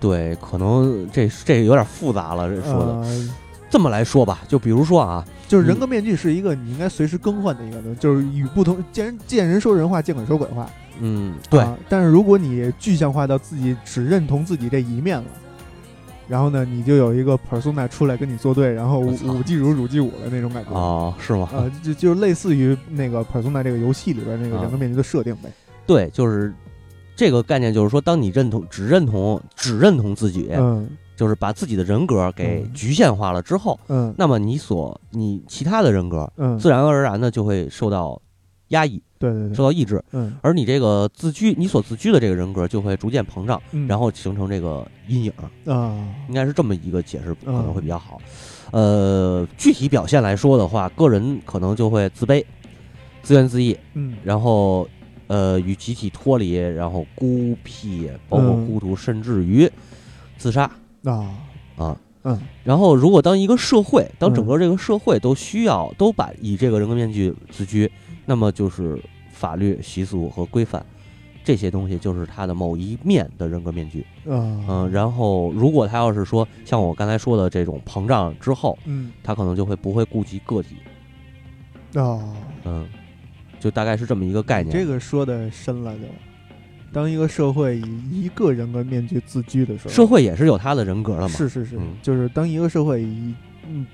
[0.00, 2.92] 对，可能这这有点复杂了，这说的。
[3.02, 3.30] 呃
[3.70, 10.68] 这么来说吧，就比如说啊，就是人格面具是一个你应该随时更换的一个东西，就是与不同见人见人说人话，见鬼说鬼话。
[11.00, 15.24] 嗯，对，啊但是如果你具象化到自己只认同自己这一面了，
[16.28, 19.32] 然后呢，你就有一个 persona 出来跟你作对，然后我操。
[19.32, 20.70] 五记如汝记午的那种感觉。
[20.70, 21.48] 哦，是吗？
[21.52, 24.62] 呃，就就类似于那个 persona 这个游戏里边那个啊。
[24.62, 25.50] 人格面具的设定呗。
[25.86, 26.54] 对，就是
[27.16, 30.88] 这个概念，就是说，当你认同只认同只认同自己，嗯。
[31.16, 32.72] 就是把自己的人格给嗯。
[32.72, 34.14] 局限化了之后，嗯。
[34.16, 38.18] 那么你所你其他的人格嗯，自然而然的就会受到
[38.70, 40.34] 压抑，对对对，受到抑制，嗯。
[40.42, 45.32] 而你这个自居你所自居的这个人格就会逐渐膨胀，嗯，然后形成这个阴影，
[45.66, 46.04] 啊。
[46.28, 48.20] 应该是这么一个解释可能嗯会比较好。
[48.72, 52.44] 呃，具体表现来说的话，个人可能就会自卑、
[53.22, 54.16] 自怨自艾，嗯。
[54.24, 54.88] 然后
[55.26, 58.66] 呃与集体脱离，然后孤僻，包括嗯。
[58.66, 59.70] 孤独，甚至于
[60.38, 60.70] 自杀
[61.04, 61.34] 啊。
[61.76, 61.96] 啊。
[62.22, 62.38] 嗯。
[62.62, 67.90] 然后，如果当一个社会，当整嗯个这个社会都需要都把以这个人格面具自居，
[68.30, 68.96] 那么就是
[69.32, 70.86] 法律、习俗和规范
[71.42, 74.02] 这些东西，就是他的某一面的人格面具。
[74.24, 74.38] 啊
[74.68, 80.76] 嗯，然后如果他要是说像我刚才说的这种膨胀之后，嗯他可能就会不会顾及个体。
[81.96, 82.22] 哦，
[82.64, 82.86] 嗯，
[83.58, 84.72] 就大概是这么一个概念。
[84.72, 86.04] 这个说的深了就。
[86.92, 91.28] 当一个社会以一个人格面具自居的时候，社会也是有他的人格的嘛。
[91.28, 93.34] 是是是，嗯就是当一个社会以嗯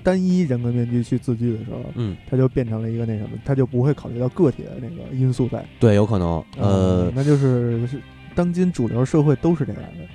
[0.03, 5.65] 单一人格面具去自居的时候，嗯，它就变成了一个那什么，它就不会考虑到个体的那个因素在。
[5.79, 6.43] 对，有可能。
[6.57, 8.01] 呃嗯那就是是
[8.35, 10.05] 当今主流社会都是这样的。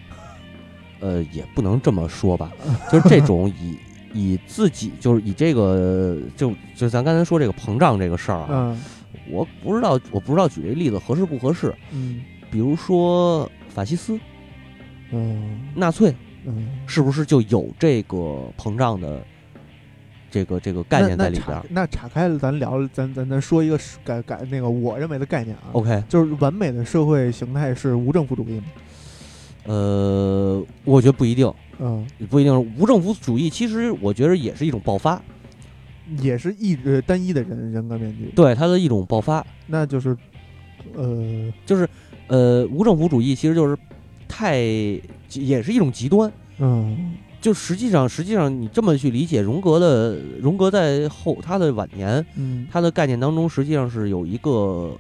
[1.07, 2.53] 呃，也不能这么说吧，
[2.91, 3.77] 就是这种以
[4.15, 8.81] 以自己就是以这个就就咱刚才说这个膨胀这个事儿啊，嗯
[9.31, 11.75] 我不知道我不知道举这个例子合适不合适。
[11.93, 14.19] 嗯比如说法西斯、
[15.11, 18.17] 嗯纳粹，嗯，是不是就有这个
[18.59, 19.25] 膨胀的
[20.33, 25.69] 这个这个概念在里边儿那那岔开了，咱聊，咱咱咱说一个是改改那个我认为的概念啊。
[25.73, 28.65] ？OK，就是完美的社会形态是无政府主义吗？
[29.67, 32.75] 呃，我觉得不一定，嗯，不一定。
[32.79, 35.23] 无政府主义其实我觉得也是一种爆发，
[36.19, 40.17] 也是一呃单一的人人格面具，对它的一种爆发，那就是
[40.95, 41.87] 呃就是
[42.29, 43.77] 呃，无政府主义其实就是
[44.27, 44.57] 太
[45.35, 46.33] 也是一种极端。
[46.59, 54.97] 嗯就实际上，实际上你这么去理解荣格的荣格在后他的晚年，嗯他的概念当中实际上是有一个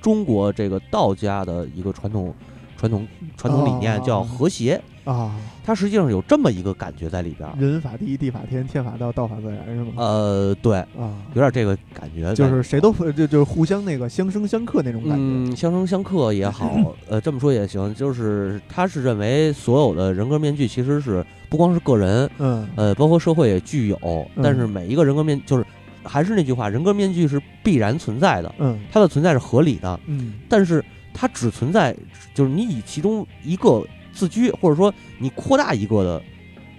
[0.00, 2.32] 中国这个道家的一个传统
[2.76, 3.04] 传统
[3.36, 4.80] 传统理念，哦叫和谐。
[5.06, 7.54] 啊，它实际上有这么一个感觉在里边儿。
[7.60, 9.92] 人法地，地法天，天法道，道法自然是吗？
[9.98, 15.16] 呃，对，啊，有点这个感觉，就是谁都就就是互相那个相生相克那种感觉。
[15.16, 16.76] 嗯，相生相克也好，
[17.08, 21.24] 呃，这么说也行，就是他是认为所有的人格面具其实是
[21.56, 25.64] 不光是个人，嗯呃，包括社会也具有，但是每一个人格面就是
[26.04, 31.96] 还是那句话，人格面具是必然存在的，嗯它的存在是合理的，嗯但是它只存在
[32.34, 36.22] 就是你以其中一个自居，或者说你扩大一个的，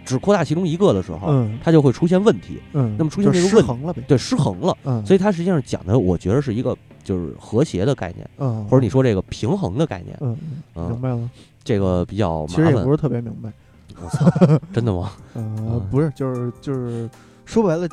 [0.06, 4.04] 只扩大其中一个的时候，嗯它就会出现问题，嗯，那么出现这个问失衡了呗。
[4.08, 4.78] 对，失衡了。
[4.86, 10.38] 嗯，所以它实际上讲的，我觉得是一个就是和谐的概念，嗯，或者你说这个平衡的概念，嗯
[10.76, 11.28] 嗯，明白了。
[11.63, 12.92] 这个比较麻烦其实也不。
[12.92, 13.52] 是特别明白。
[14.04, 14.30] 我操，
[14.74, 15.12] 真的吗？
[15.34, 17.10] 呃嗯，不是，就是就是
[17.46, 17.88] 说白了，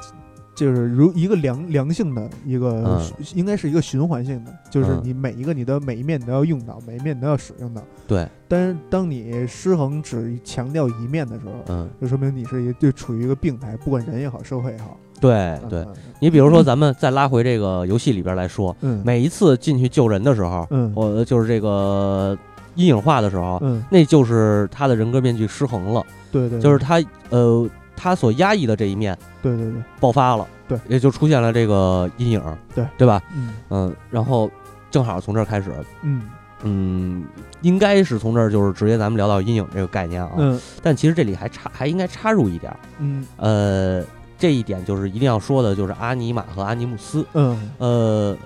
[0.54, 3.00] 就是如一个良良性的一个嗯，
[3.34, 7.82] 应该是一个循环性的，就是嗯你每一个你的每一面你都要用到，每一面你都要使用到。
[8.06, 14.96] 对，但是当你失衡只强调一面的时候，嗯，就说明你是一就处于一个病态，不管人也好，社会也好。
[15.20, 15.86] 对嗯对。
[16.20, 22.36] 你比如说，咱们再拉回这个游戏里边来说，嗯，每一次进去救人的时候，嗯我就是这个
[22.74, 32.42] 阴影化的时候，嗯，那就是他的人格面具失衡了，对对，就是他呃他所压抑的这一面对对对，爆发了，对，也就出现了这个阴影，
[32.74, 32.84] 对。
[32.98, 33.22] 对吧？
[33.34, 33.54] 嗯。
[33.70, 34.50] 嗯，然后
[34.90, 36.22] 正好从这儿开始，嗯。
[36.66, 37.24] 嗯，
[37.60, 40.60] 应该是从这儿就是直接咱们聊到阴影这个概念啊，嗯。
[40.82, 43.26] 但其实这里还插还应该插入一点儿，嗯。
[43.36, 44.04] 呃，
[44.38, 47.70] 这一点就是一定要说的，就是阿尼玛和阿尼姆斯，嗯。
[47.78, 48.36] 呃。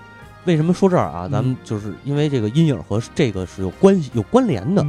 [0.49, 1.29] 为什么说这儿啊？
[1.31, 4.83] 咱们就是因为这个阴影和这个是有关系、有关联的。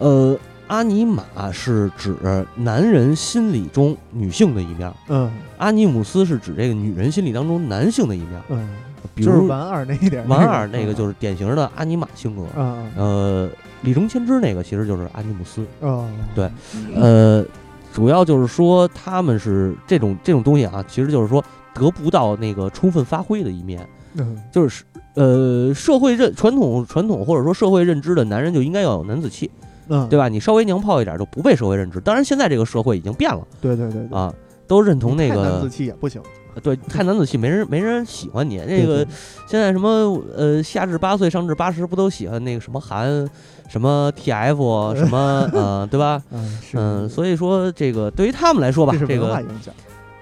[0.00, 2.16] 呃，阿尼玛是指
[2.56, 8.42] 男人心理中女性的一面，嗯阿尼姆斯是指这个女人心理当中男性的一面。
[8.48, 8.68] 嗯，
[9.14, 12.42] 比如就是玩二那一点，玩二那个就是典型的阿尼玛性格。
[12.56, 13.48] 嗯呃，
[13.82, 15.64] 李中千之那个其实就是阿尼姆斯。
[15.78, 16.50] 哦，对
[16.96, 17.44] 呃，
[17.92, 29.50] 主要就是说他们是这种这种东西啊，其实就是说得不到那个充分发挥的一面，嗯就是呃社会认传统传统或者说社会认知的男人就应该要有男子气，
[29.88, 30.28] 嗯，对吧？
[30.28, 32.00] 你稍微娘炮一点就不被社会认知。
[32.00, 34.32] 当然现在这个社会已经变了对对对对，啊，
[34.66, 36.20] 都认同那太男子个气也不行，
[36.62, 38.58] 对太男子气，没人没人喜欢你。
[38.66, 39.06] 那个
[39.46, 43.28] 现在什么呃下至八岁上至八十不都喜欢那个什么韩
[43.68, 46.22] 什么 TF 什么呃对吧？
[46.30, 49.42] 嗯是嗯，所以说这个对于他们来说吧，这个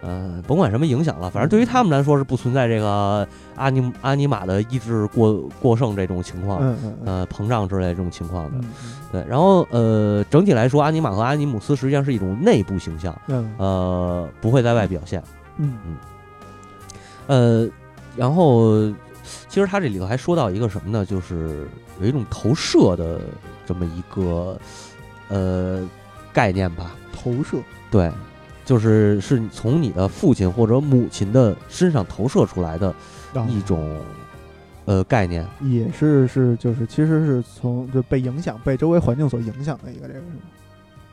[0.03, 8.53] 呃，甭管什么影响了，反正对于他们来说是不存在这个阿尼阿尼玛的意志过过剩这种情况，嗯嗯嗯呃，膨胀之类这种情况的。
[8.59, 8.65] 嗯
[9.13, 15.23] 对，然后呃，整体来说，阿尼玛和阿尼姆斯实际上是一种内部形象，嗯呃，不会在外表现。
[15.59, 15.77] 嗯
[17.27, 17.69] 呃，
[18.17, 18.91] 然后
[19.49, 21.05] 其实他这里头还说到一个什么呢？
[21.05, 21.67] 就是
[22.01, 23.21] 有一种投射的
[23.67, 24.57] 这么一个
[25.29, 25.87] 呃
[26.33, 26.93] 概念吧。
[27.13, 27.59] 投射，
[27.91, 28.11] 对，
[28.71, 32.95] 就是是从你的父亲或者母亲的身上投射出来的
[33.35, 33.99] 啊一种
[34.85, 35.45] 呃概念。
[35.63, 40.33] 也是是就是其实是从就被影响被周围环境所影响的一个这个是吗？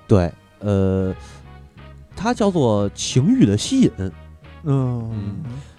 [0.07, 1.15] 对，呃，
[2.15, 3.91] 它叫做情欲的吸引。
[3.97, 5.35] 嗯嗯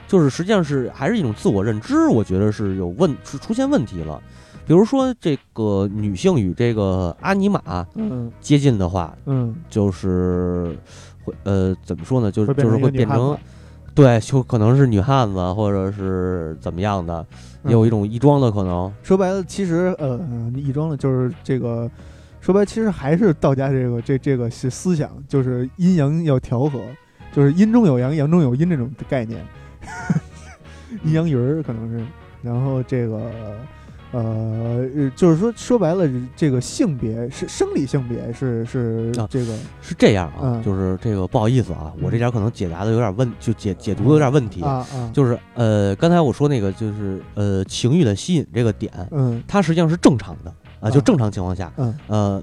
[0.09, 4.21] 就是实际上是还是一种自我认知，我觉得是有问是出现问题了。
[4.67, 10.77] 比如说，这个女性与这个阿尼玛嗯接近的话，嗯，就是
[11.29, 12.31] 会呃怎么说呢？
[12.31, 13.37] 就是就是会变成
[13.95, 17.27] 对，就可能是女汉子，或者是怎么样的，
[17.65, 18.93] 也有一嗯种异装的可能。
[19.03, 20.21] 说白了，其实呃，
[20.55, 21.91] 异装的就是这个，
[22.41, 26.81] 说白了其实还是道家这个这这个是思想，就是阴阳要调和，
[27.33, 29.45] 就是阴中有阳，阳中有阴这种概念，
[31.03, 32.05] 阴阳鱼儿可能是，
[32.43, 33.17] 然后这个。
[33.17, 33.57] 呃，
[34.11, 44.63] 呃就是说，说白了，这个性别是生理性别是是啊这个，是这样啊，嗯就是这个不好意思啊，我这点可能解答的有点问，就解解读的有点问题。
[44.63, 52.43] 啊啊，就是呃，刚才我说那个就是呃情欲的吸引这个点，嗯它实际上是正常的啊，就啊正常情况下，嗯呃，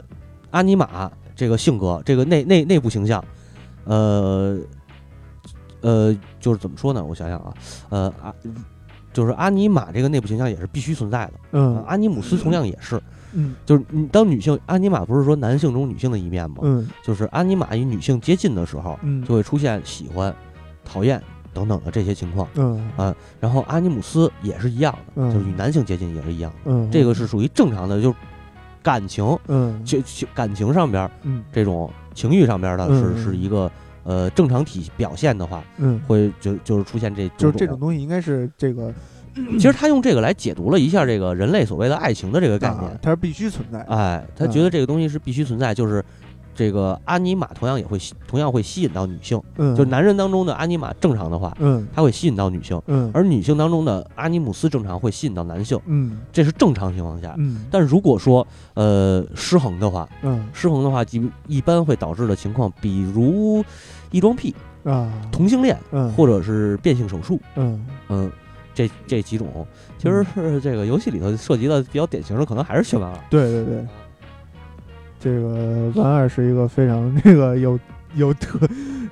[0.51, 3.23] 阿尼玛这个性格，这个内内内部形象，
[3.85, 4.57] 呃
[5.81, 7.03] 呃，就是怎么说呢？
[7.03, 7.53] 我想想啊，
[7.89, 8.33] 呃啊，
[9.15, 13.01] 就是阿尼玛这个内部形象也是必须存在的，嗯呃阿尼姆斯同样也是，
[13.33, 16.57] 嗯就是你当女性阿尼玛不是说男性中女性的一面吗？
[16.63, 20.35] 嗯就是阿尼玛与女性接近的时候，嗯就会出现喜欢、
[20.83, 21.21] 讨厌
[21.53, 22.45] 等等的这些情况。
[22.55, 28.15] 嗯啊，然后阿尼姆斯也是一样的，嗯就是与男性接近也是一样的，嗯，这个是属于正常的，就是
[28.83, 33.71] 感情嗯就就感情上边嗯这种情欲上边的是、嗯是一个
[34.05, 38.93] 呃正常体表现的话，嗯，会就就是出现这就是这种种东西应该是这个
[39.57, 42.99] 其实他用这个来解读了一下这个人类所谓的爱情的这个概啊念。
[43.01, 43.93] 它是必须存在的。
[43.93, 46.01] 哎，他觉得这个东西是必须存在，就是
[46.53, 57.35] 这个阿尼玛同样也会吸同样会吸引到女性，嗯，就男人当中的阿尼玛正常的话，嗯他会吸引到女性，嗯而女性当中的阿尼姆斯正常会吸引到男性，嗯这是正常情况下。
[57.37, 63.61] 嗯但如果说呃失衡的话，嗯失衡的话，一一般会导致的情况，比如
[64.11, 65.11] 异装癖、啊。
[65.31, 66.11] 同性恋嗯。
[66.13, 67.85] 或者是变性手术，嗯。
[68.09, 68.31] 嗯，
[68.73, 69.65] 这这几种，
[69.97, 73.17] 其实是这个游戏里头涉及的比较典型的，可能还是血丸二。
[73.29, 73.87] 对对对，
[75.19, 77.79] 这个丸二是一个非常 那个有
[78.15, 78.59] 有特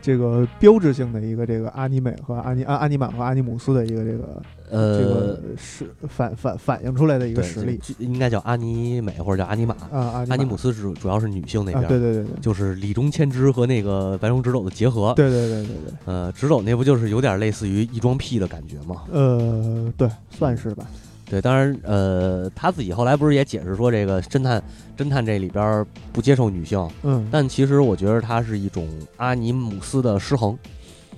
[0.04, 9.74] 这个标志性的一个这个阿尼美和阿尼阿阿尼玛和阿尼姆斯的一个这个呃这呃个，是反反反映出来的一一个实力应该叫阿尼美或者叫阿尼玛。
[9.89, 15.14] 啊，阿阿尼姆斯主主要是女性那啊，边，对对对对就是李中千枝和那个白龙直斗的结合。
[15.16, 19.04] 对对对对对，呃，直斗那不就是有点类似于异装癖的感觉吗？
[19.10, 20.86] 呃，对，算是吧，
[21.34, 24.62] 对，当然，呃，他自己后来不是也解释说，这个侦探
[24.96, 30.56] 侦探这里边不接受女性，嗯，但其实我觉得它是一种阿尼姆斯的失衡。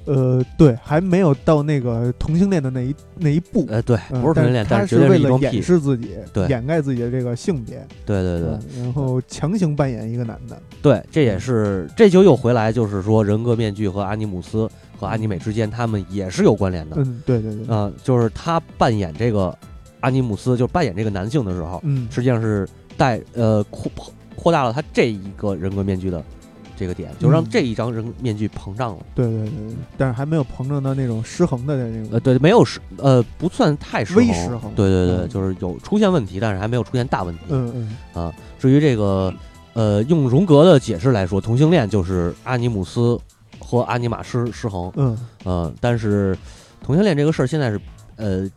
[0.06, 3.66] 呃，对，还没有到那个同性恋的那一那一步。
[3.68, 5.62] 呃，对，嗯不是同性恋，但是是为了掩。
[5.62, 16.98] 饰自己，对掩盖自己的这个性别，对对对、嗯然后强行扮演一个男的，对，这也是这就又回来，就是说人格面具和阿尼姆斯和阿尼美之间，他们也是有关联的。
[17.00, 19.58] 嗯，对对对，啊、就是他扮演这个
[20.06, 23.92] 阿尼姆斯，就是扮演这个男性的时候，嗯，实际上是带呃扩
[24.36, 26.24] 扩大了他这一个人格面具的
[26.78, 29.04] 这个点，就让嗯这一张人面具膨胀了。
[29.16, 37.42] 对对对对，但是还没有膨胀到那种失衡的那种，呃，对，没有失呃不算太失衡，微失衡对对对，嗯就是有出现问题，但是还没有出现大问题。
[37.50, 39.34] 嗯嗯啊至于这个
[39.74, 43.20] 呃用荣格的解释来说，同性恋就是阿尼姆斯
[43.58, 46.38] 和阿尼玛失失衡，嗯呃，但是
[46.84, 47.82] 同性恋这个事儿现在是
[48.18, 48.48] 呃。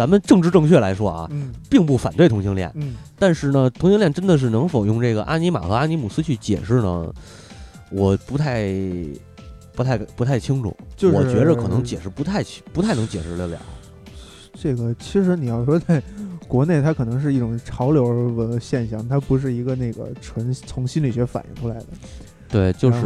[0.00, 7.12] 咱们政治正确来说啊，嗯并不反对同性恋，嗯但是呢，同性恋真的是能否用这个阿尼玛和阿尼姆斯去解释呢？
[7.90, 8.72] 我不太、
[9.74, 10.74] 不太、不太清楚。
[10.96, 13.58] 就是我觉着可能解释不太清不太能解释得了。
[14.54, 16.02] 这个其实你要说在
[16.48, 21.86] 国内，它可能是一种潮流文现象，它不是一个那个纯从心理学反映出来的。
[22.48, 23.04] 对，就是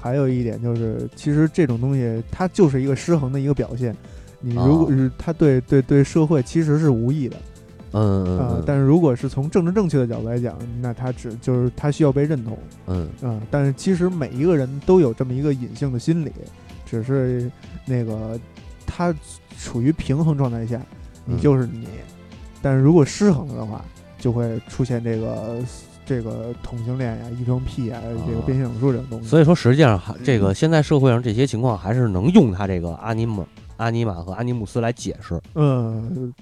[0.00, 3.92] 还有一点就是，其实这种东西它就是一个失衡的一个表现。
[4.40, 7.36] 你如果啊是他对对对社会其实是无益的。
[7.92, 8.62] 嗯嗯啊、嗯。
[8.66, 13.08] 但是如果是从政治正确的角度来讲，那他只就是他需要被认同嗯。
[13.22, 16.32] 啊、但是其实每一个人都有这么一个隐性的心理，
[16.84, 17.50] 只是
[17.86, 18.38] 那个
[18.86, 19.14] 他
[19.58, 20.80] 处于平衡状态下，
[21.24, 21.40] 你嗯。
[21.40, 21.86] 就是你。
[22.60, 23.84] 但是如果失衡了的话，
[24.18, 25.58] 就会出现这个
[26.04, 29.28] 这个同性恋呀、异装癖呀、这个啊变性手术这种东西。
[29.28, 33.46] 所以说实际上这个现在社会上这些情况还是能用他这个阿尼姆、
[33.78, 35.40] 阿尼玛和阿尼姆斯来解释。
[35.54, 36.32] 嗯，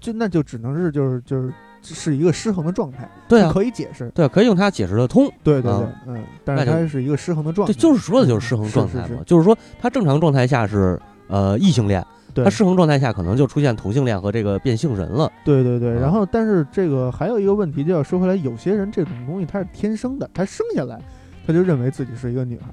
[0.00, 1.52] 就那就只能是就是就是
[1.82, 4.10] 是一个失衡的状态，对啊，可以解释。
[4.14, 5.30] 对，可以用它解释得通。
[5.44, 7.72] 对对对，啊嗯，但是那它是一个失衡的状态。
[7.72, 12.04] 这就是说的就是失衡状态嘛，是是就是说它正常状态下是呃异性恋，
[12.34, 15.30] 对他失衡状态下可能就出现同性恋和这个变性人了。
[15.44, 21.00] 对对对，啊然后但是这个还有一个问题，就要说回来，有些人这种东西他是天生的，他生下来
[21.46, 22.66] 他就认为自己是一个女孩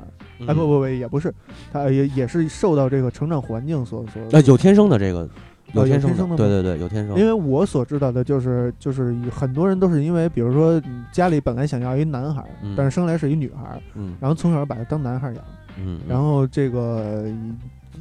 [0.45, 1.33] 哎不不不，也不是，
[1.71, 4.21] 他也也是受到这个成长环境所所。
[4.31, 5.27] 呃，有天生的这个，
[5.73, 7.17] 有天生的吗对对对，有天生。
[7.17, 10.81] 因为我所知道的就是，就是很多人都是因为，比如说
[11.11, 13.81] 家里本来想要一男孩但是生来是一女孩
[14.19, 15.43] 然后从小把他当男孩儿养，
[15.79, 17.25] 嗯，然后这个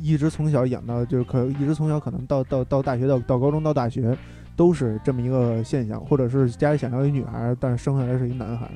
[0.00, 4.16] 一一直从小养到，就是可一直从小可能到到到大学到到高中到大学，
[4.54, 8.72] 都是这么一个现象，或者是家里想要一女孩儿，但是生下来是一男孩儿，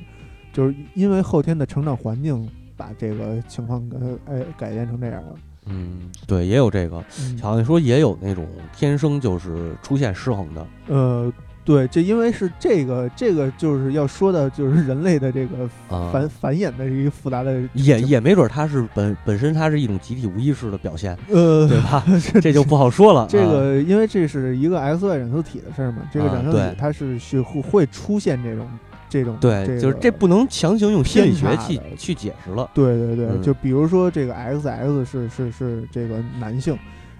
[0.51, 2.49] 就是因为后天的成长环境
[2.81, 5.33] 把这个情况呃哎改变成这样了。
[5.67, 10.67] 嗯，对，也有这个，嗯好像说也有那种天生就是出现失衡的。
[10.87, 11.31] 呃，
[11.63, 22.03] 对，这因为是这个这个就是要说的就是人类的这个啊繁、繁衍的一个复杂的也也没准它是本本身它是一种集体无意识的表现，呃对吧？
[22.41, 23.27] 这就不好说了。
[23.29, 28.67] 这啊个因为这是一个 X Y 染色体的事儿嘛，这个啊染色体它是是会会出现这种
[29.11, 32.67] 这种对，这就是这不能强行用心理学去去解释了。
[32.73, 36.75] 对对对，嗯就比如说这个 X X 是是是这个男性，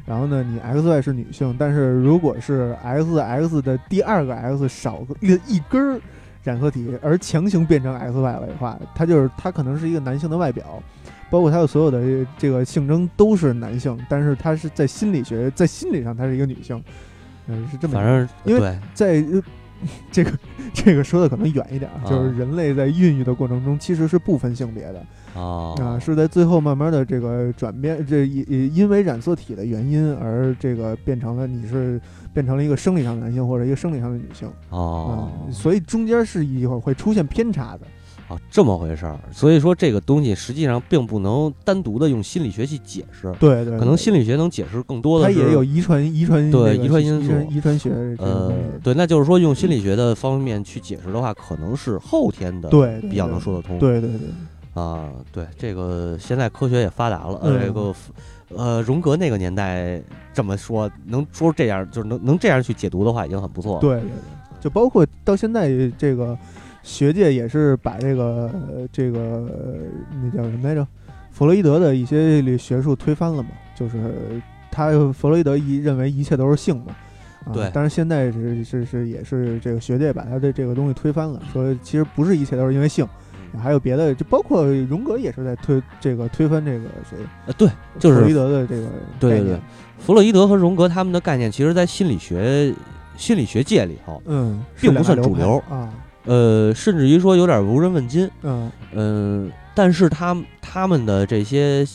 [0.06, 6.02] 然后呢你 X Y 是女性，但是如果是 X X 的第二个 X 少一一根儿
[6.44, 10.82] 染色体，而强行变成 X Y 了的话，它就是它可能是一个男性的外表。
[11.30, 16.84] 包括他的所有的这个性征都是男性，但是他是在心理学、在心理上他是一个女性，
[17.48, 17.94] 嗯，是这么。
[17.94, 19.42] 反正因为，在呃
[20.12, 20.32] 这个
[20.74, 32.00] 这个说的可能远一点啊，啊就是人类在孕育的过程中其实是不分性别的啊啊，是在最后慢慢的这个转变，这因因为染色体的原因而这个变成了你是
[32.34, 34.50] 变成了一个生理上的男性或者一个生理上的女性。
[34.70, 35.30] 哦。
[35.46, 37.82] 嗯，所以中间是一会儿会出现偏差的。
[38.32, 39.20] 啊，这么回事儿。
[39.34, 45.38] 所以说这个东西实际上并不能单独的用心理学去解释，对对，可能心理学能解释更多的是。
[45.38, 53.78] 它也有遗传遗传对那个遗传因素遗传学呃，对，那就是说用心理学的方面去解释的话，可能是后天的对对比较能说得通。
[53.78, 57.94] 对对对，啊，对，这个现在科学也发达了，嗯呃，这个
[58.56, 60.02] 呃，荣格那个年代
[60.34, 63.82] 这么说，能说这样，就是能能这样去解读的话，已经很不错了。
[63.82, 66.38] 对对对，就包括到现在这个
[66.84, 69.76] 学界也是把这个呃这个呃
[70.24, 70.86] 那叫什么来着，
[71.32, 73.98] 弗洛伊德的一些学术推翻了嘛，就是
[74.72, 76.96] 他弗洛伊德一认为一切都是性嘛。
[77.46, 77.72] 啊、对。
[77.74, 83.08] 但是现在是是是也是这个学界把他的这个东西推翻了，说其实不是一切都是因为性，
[83.54, 83.60] 嗯。
[83.60, 87.18] 还有别的，就包括荣格也是在推这个推翻这个谁，
[87.48, 87.68] 呃，对，
[88.00, 88.88] 就是弗洛伊德的这个
[89.20, 89.40] 对对对。
[89.40, 89.62] 概念，
[90.00, 92.74] 弗洛伊德和荣格他们的概念，其实在心理学
[93.18, 95.58] 心理学界里头，嗯，并不算主流。
[95.70, 95.92] 啊，
[96.26, 98.30] 呃，甚至于说有点无人问津。
[98.44, 101.86] 嗯嗯、但是他他们的这些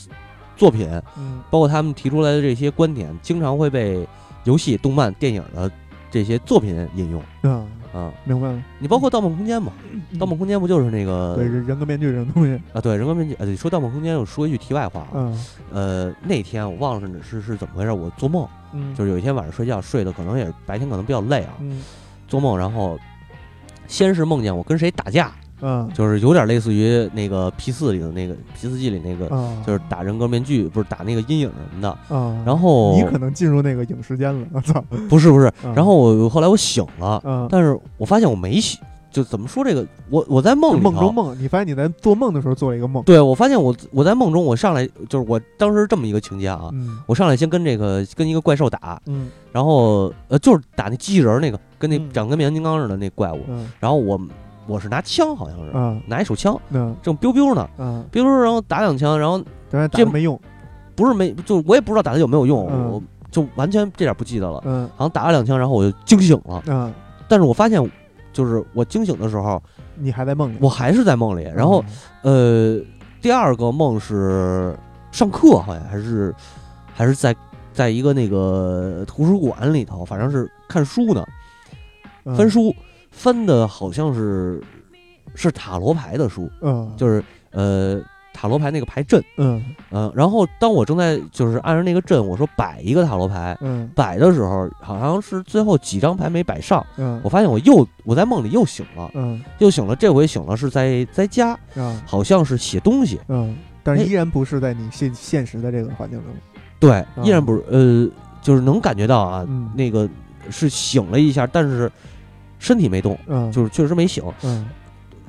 [0.55, 4.07] 作品，嗯包括他们提出来的这些观点，经常会被
[4.43, 5.69] 游戏、动漫、电影的
[6.09, 8.11] 这些作品引用啊，啊。
[8.25, 8.63] 明白了。
[8.79, 9.71] 你包括《盗梦空间》嘛，
[10.19, 12.81] 《盗梦空间》不就是那个对人人格面具这种东西，啊？
[12.81, 13.35] 对，人格面具。
[13.39, 21.83] 呃，说《盗梦空间》，我说一句题外话啊，嗯呃，那天我忘了是是是怎么回事，我做梦，嗯，就是有一天晚上睡觉睡的可能也是白天可能比较累啊，嗯
[22.27, 22.97] 做梦，然后
[23.87, 25.31] 先是梦见我跟谁打架，
[25.61, 25.89] 嗯。
[25.93, 31.89] 就是有点类似于那个 P 四里的那个 P 四 G 里那个，啊，就是打人格面具，不是打那个阴影什么的。
[32.15, 38.79] 啊，然后你可能进入那个影视间了，我操，不是不是，啊然后我后来我醒了，啊，但是我发现我没醒，
[39.17, 54.19] 就怎么说这个，我我在梦里梦中梦，你发现你在做梦的时候做了一个梦，对我发现我我在梦中，我上来就是我当时这么一个情节啊，嗯我上来先跟这个跟一个怪兽打，嗯然后呃就是打那机器人儿那个，跟那嗯长跟变形金刚似的那怪物，嗯然后我
[54.67, 59.39] 我是拿枪好像是、嗯拿一手枪，那正 biu biu 呢嗯，，biu biu，然后打两枪，然后
[59.71, 60.39] 当然打这没用，
[60.95, 64.87] 不是没就我也不知道打的有没有用，嗯我就完全这点不记得了，嗯。
[64.95, 66.93] 好像打了两枪，然后我就惊醒了，嗯，
[67.27, 67.81] 但是我发现
[68.37, 69.59] 就是我惊醒的时候，
[69.95, 71.83] 你还在梦里，我还是在梦里，然后。
[72.21, 72.79] 呃，
[73.19, 74.77] 第二个梦是
[75.11, 76.35] 上课，好像还是
[76.93, 77.35] 还是在
[77.73, 81.25] 在一个那个图书馆里头，反正是看书呢，
[82.25, 82.35] 嗯。
[82.35, 82.75] 翻，书
[83.09, 84.61] 翻的好像是
[85.33, 87.99] 是塔罗牌的书，嗯，就是呃
[88.39, 89.63] 塔罗牌那个牌阵，嗯。
[89.89, 93.57] 嗯，然后当我正在就是按照那个阵，我说摆一个塔罗牌。
[93.61, 93.89] 嗯。
[93.95, 97.19] 摆的时候，好像是最后几张牌没摆上，嗯。
[97.23, 99.43] 我发现我又我在梦里又醒了，嗯。
[99.57, 99.95] 又醒了。
[99.95, 101.99] 这回醒了是在在家，啊。
[102.05, 104.05] 好像是写东西，嗯，但是哎。
[104.05, 106.31] 依然不是在你现现实的这个环境中，
[106.79, 108.07] 对，依然不是呃，
[108.41, 109.71] 就是能感觉到啊，嗯。
[109.73, 110.07] 那个
[110.51, 111.91] 是醒了一下，但是
[112.59, 114.23] 身体没动，嗯，就是确实没醒。
[114.43, 114.69] 嗯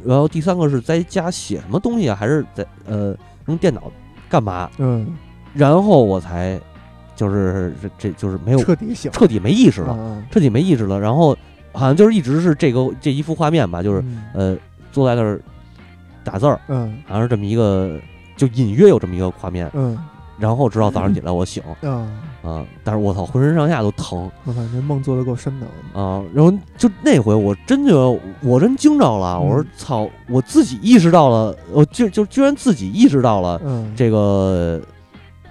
[0.05, 3.91] 然后第三个是在家写什么东西啊，还是在呃用电脑
[4.29, 4.71] 干嘛？
[4.79, 5.15] 嗯，
[5.55, 6.61] 然后我才
[7.17, 11.01] 就是这这就是没有彻底醒彻底没意识了，了，彻底没意识了。
[11.01, 11.37] 然后
[11.73, 14.23] 好像就是一直是这个这一幅画面吧，就是嗯。
[14.35, 14.57] 呃
[14.91, 15.39] 坐在那儿
[16.25, 16.99] 打字儿，嗯。
[17.07, 17.99] 好像是这么一个
[18.37, 19.71] 就隐约有这么一个画面。
[19.75, 19.99] 嗯。
[20.39, 21.63] 然后直到早上起来我醒。
[21.83, 22.09] 啊，
[22.49, 24.31] 啊，但是我操，浑身上下都疼。
[24.45, 25.67] 我操，这梦做的够深的，
[26.01, 34.81] 啊，然后就那回我真觉得我真惊着了，我说嗯操，我自己意识到了，我就就居然自己意识到了嗯，这个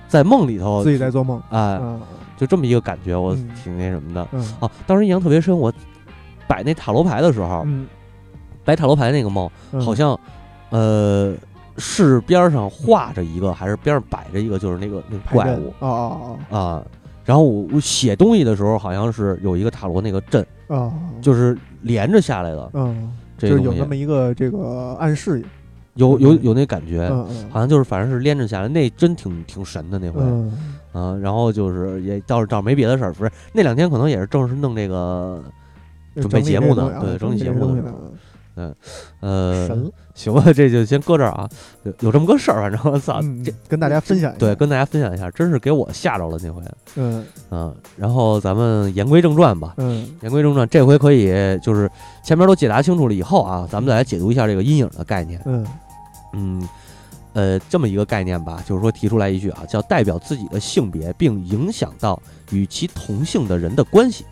[0.07, 1.99] 在梦里头自己在做梦，哎，啊
[2.37, 4.69] 就这么一个感觉，我嗯挺那什么的嗯啊。
[4.85, 5.71] 当时印象特别深，我
[6.47, 7.87] 摆那塔罗牌的时候，嗯，
[8.63, 10.19] 摆塔罗牌那个梦，嗯好像
[10.69, 11.33] 呃
[11.77, 15.73] 是边上画着一个，还是边上摆着一个，就是那个那个怪物。
[16.49, 16.83] 啊。
[17.23, 20.45] 然后我我写东西的时候，好像是有一个塔罗那个阵，
[21.21, 22.69] 就是连着下来的。
[22.73, 25.43] 嗯，这个东西就是有那么一个这个暗示，
[25.95, 27.09] 有有有那感觉，
[27.49, 30.21] 好像就是反正是连着下来，那真挺挺神的那回。
[31.21, 35.43] 然后就是也倒是倒是没别的事儿，不是那两天可能也是正是弄这个
[36.15, 38.11] 准备节目呢呢，对整理节目的时候
[39.19, 41.47] 呃神了，行吧，这就先搁这儿啊。
[41.83, 46.61] 有有这么个事儿，反正我操，嗯这跟大家分享一下，对跟大家分享一下，真是给我吓着了那回。
[46.95, 49.75] 嗯嗯，然后咱们言归正传吧。
[49.77, 51.27] 嗯言归正传，这回可以
[51.59, 51.89] 就是
[52.23, 55.41] 前面都解答清楚了以后啊，咱们再来解读一下这个阴影的概念。
[55.45, 55.65] 嗯
[56.33, 56.67] 嗯，
[57.33, 62.19] 呃，这么一个概念吧，就是说提出来一句啊，叫代表自己的性别，并影响到
[62.51, 64.25] 与其同性的人的关系。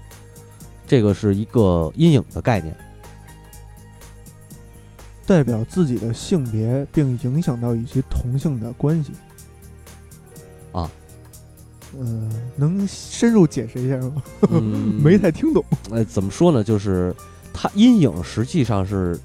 [0.88, 2.76] 这个是一个阴影的概念。
[5.26, 9.12] 代表自己的性别，并影响到与其同性的关系。
[10.72, 10.92] 啊，
[11.98, 14.22] 呃，能深入解释一下吗？
[14.52, 14.62] 嗯
[15.02, 16.64] 没太听懂呃，怎么说呢？
[16.64, 17.16] 就是
[17.54, 19.18] 它阴影实际上是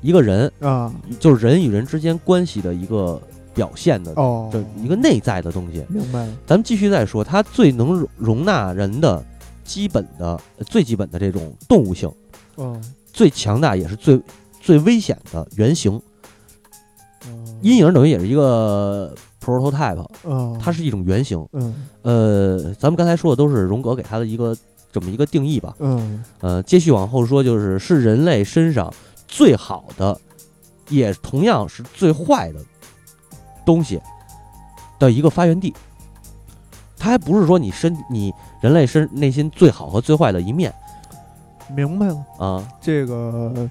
[0.00, 0.92] 一个人，啊。
[1.18, 3.20] 就是人与人之间关系的一个
[3.52, 5.84] 表现的，哦，这一个内在的东西。
[5.88, 6.32] 明白了。
[6.46, 9.24] 咱们继续再说，它最能容容纳人的
[9.64, 12.08] 基本的、呃最基本的这种动物性，
[12.54, 12.80] 哦，
[13.12, 14.20] 最强大也是最
[14.68, 15.96] 最危险的原型。
[15.96, 16.02] 哦
[17.62, 21.44] 阴影等于也是一个 prototype，哦，它是一种原型。
[21.52, 24.54] 嗯呃，咱们刚才说的都是荣格给它的一个
[24.92, 25.74] 这么一个定义吧。
[25.78, 28.92] 嗯呃，接续往后说，就是是人类身上
[29.26, 30.20] 最好的，
[30.90, 32.60] 也同样是最坏的
[33.64, 33.98] 东西
[34.98, 35.74] 的一个发源地。
[36.98, 40.72] 它还不是说你身你人类身内心最好和最坏的一面
[41.74, 42.24] 明白了。
[42.38, 42.68] 啊。
[42.80, 43.68] 这个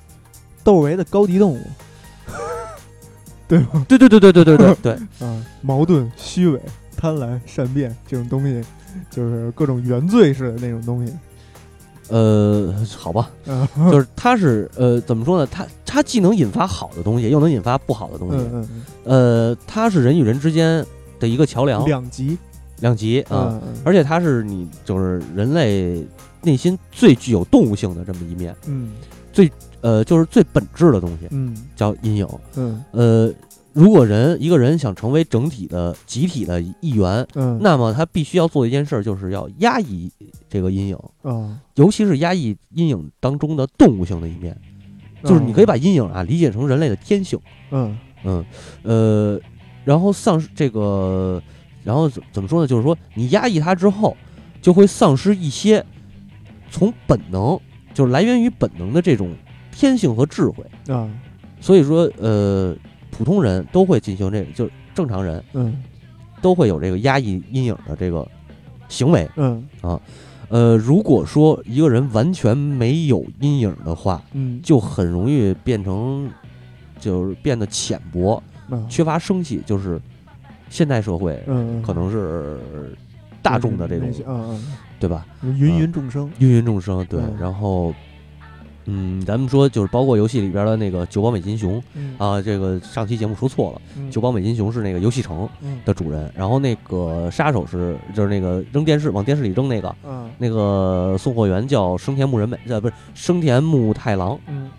[0.67, 1.61] 窦唯的高级动物。
[3.47, 3.85] 对吗？
[3.87, 6.59] 对对对对对对对 对，啊，矛盾、虚伪、
[6.97, 8.61] 贪婪、善变这种东西，
[9.09, 11.13] 就是各种原罪似的那种东西。
[12.09, 13.65] 呃，好吧，啊。
[13.89, 15.47] 就是它是呃怎么说呢？
[15.49, 18.37] 它它既能引发好的东西，又能引发不好的东西。
[18.37, 20.85] 嗯嗯呃，它是人与人之间
[21.17, 21.81] 的一个桥梁。
[21.83, 22.37] 嗯，，两极。
[22.81, 23.47] 两极啊。
[23.53, 23.81] 嗯嗯。
[23.85, 26.05] 而且它是你就是人类
[26.41, 28.91] 内心最具有动物性的这么一面，嗯
[29.81, 32.27] 呃，就是最本质的东西，嗯叫阴影。
[32.55, 33.33] 嗯呃，
[33.73, 40.11] 如果人一个人想成为整体的集体的一员，嗯，那么他必须要做一件事儿，就是要压抑
[40.49, 44.55] 这个阴影，啊，尤其是压抑阴影当中的动物性的一面。
[45.23, 47.39] 就是你可以把阴影啊理解成人类的天性，
[47.71, 48.45] 嗯嗯，
[48.83, 49.39] 呃，
[49.83, 51.41] 然后丧失这个，
[51.83, 52.67] 然后怎怎么说呢？
[52.67, 54.15] 就是说你压抑它之后，
[54.61, 55.83] 就会丧失一些
[56.69, 57.59] 从本能，
[57.95, 59.35] 就是来源于本能的这种
[59.77, 60.65] 天性和智慧。
[60.93, 61.07] 啊。
[61.61, 62.75] 所以说，呃，
[63.11, 65.83] 普通人都会进行这个，就是正常人嗯。
[66.41, 68.27] 都会有这个压抑阴影的这个
[68.89, 69.29] 行为。
[69.37, 69.63] 嗯。
[69.81, 69.99] 啊
[70.49, 76.29] 呃，如果说一个人完全没有阴影的话，嗯，就很容易变成，
[77.01, 78.85] 就是变得浅薄，啊。
[78.87, 79.99] 缺乏生气，就是
[80.69, 82.57] 现代社会嗯可能是
[83.41, 84.55] 大众的这种那，些啊
[84.99, 85.25] 对吧？
[85.41, 86.31] 啊，芸芸众生。
[86.39, 87.19] 芸芸众生，对。
[87.19, 87.35] 嗯。
[87.37, 87.93] 然后，
[88.89, 92.15] 嗯，咱们说就是包括游戏里边的那个九宝美金熊嗯。
[92.17, 94.09] 啊，这个上期节目说错了，嗯。
[94.09, 95.79] 九宝美金熊是那个游戏城嗯。
[95.85, 99.89] 的主人，然后那个杀手是就是那个扔电视往电视里扔那个。
[100.03, 104.39] 啊那个送货员叫生田木人美，呃，不是生田木太郎。
[104.47, 104.69] 嗯。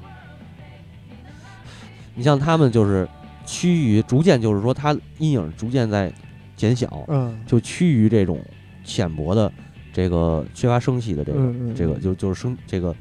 [2.14, 3.06] 你像他们就是
[3.44, 6.12] 趋于逐渐，就是说他阴影逐渐在
[6.56, 7.38] 减小，嗯。
[7.46, 8.40] 就趋于这种
[8.84, 9.52] 浅薄的
[9.92, 12.94] 这个缺乏生气的这个、这个就就是生这个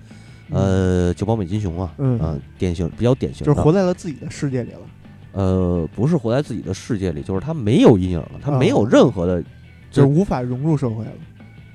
[0.51, 4.79] 呃九宝美金熊啊，嗯啊典型比较典型，就是活在了自己的世界里了
[5.33, 9.43] 呃不是活在自己的世界里，就是他没有阴影了，他没有哦任何的，
[9.91, 11.11] 就是无法融入社会了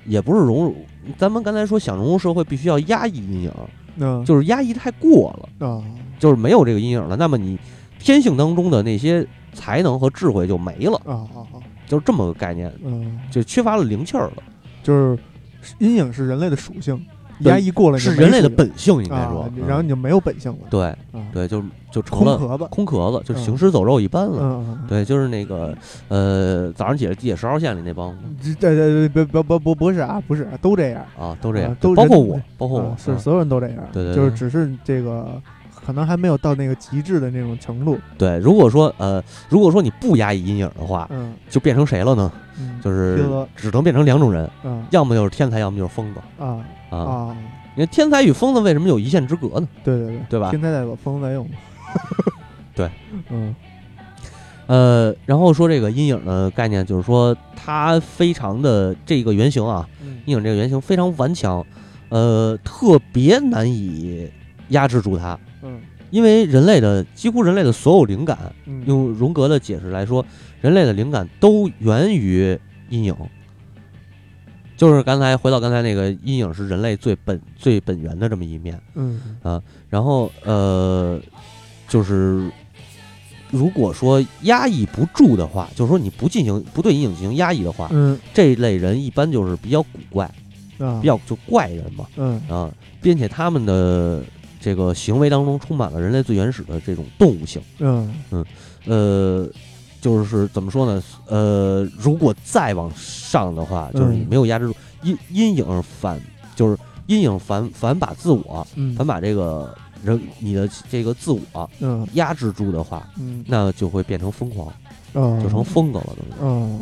[0.07, 0.75] 也不是融入。
[1.17, 3.53] 咱们刚才说想融入社会，必须要压抑阴影，
[3.99, 5.69] 嗯就是压抑太过了。
[5.69, 5.83] 啊
[6.19, 7.59] 就是没有这个阴影了，那么你
[7.99, 14.43] 天性当中的那些才能和智慧就没了，啊啊啊就是这么个概念，嗯就缺乏了灵气儿了，
[14.85, 15.19] 就是
[15.79, 23.37] 阴影是人类的属性，本压抑过了是人类的本性，应该说然后你就没有本性了，对啊，对，就就成了空壳子，空壳子，就嗯。
[23.43, 24.65] 行尸走肉一般了。
[24.89, 25.77] 对，就是那个
[26.09, 28.15] 呃，早上起来地铁十号线里那帮
[28.61, 33.19] 对对对不不不不不是啊，不是啊都这样，啊，都这样啊，都包括我，包括我啊，是嗯。
[33.19, 35.41] 所有人都这样，对对对就是只是这个
[35.85, 38.39] 可能还没有到那个极致的那种程度，对。
[38.39, 42.31] 如果说呃，如果说你不压抑阴影的话，嗯，就变成谁了呢？
[42.61, 43.25] 嗯就是
[43.57, 44.85] 只能变成两种人，嗯。
[44.91, 46.21] 要么就是天才，要么就是疯子。
[46.39, 46.61] 啊
[46.97, 46.99] 啊。
[46.99, 47.37] 啊，
[47.75, 49.69] 你看天才与疯子为什么有一线之隔呢？
[49.83, 50.51] 对对对，对吧？
[50.51, 51.51] 天才在左，疯子在右嘛，
[52.75, 52.91] 对，
[53.31, 53.55] 嗯。
[54.67, 60.19] 呃，然后说这个阴影的概念，就是说它非常的这个原型啊，嗯。
[60.25, 61.67] 阴影这个原型非常顽强，
[62.11, 64.31] 呃，特别难以
[64.69, 65.81] 压制住它，嗯。
[66.11, 70.25] 因为人类的几乎人类的所有灵感，嗯，用荣格的解释来说，
[70.61, 72.59] 人类的灵感都源于
[72.91, 73.15] 阴影。
[74.83, 81.21] 就是刚才回到刚才那个阴影是人类最本最本源的这么一面，嗯啊然后呃，
[81.87, 82.51] 就是
[83.53, 90.25] 如果说压抑不住的话，就是说你不进行不对阴影进行压抑的话，嗯这类人一般就是比较古怪，
[90.79, 92.69] 啊比较就怪人嘛嗯啊，
[93.01, 94.21] 并且他们的
[94.61, 97.63] 这个行为当中充满了人类最原始的这种动物性。
[97.79, 98.45] 嗯嗯
[98.87, 99.49] 呃，
[100.03, 101.03] 就是怎么说呢？
[101.29, 104.75] 呃，如果再往上的话，就是你嗯没有压制住
[105.05, 106.21] 阴阴影反，
[106.57, 106.77] 就是
[107.07, 109.73] 阴影反反把自我嗯反把这个
[110.03, 114.67] 人你的这个自我嗯压制住的话，嗯那就会变成疯狂，
[115.13, 116.33] 哦就成疯子了，等于。
[116.43, 116.81] 嗯，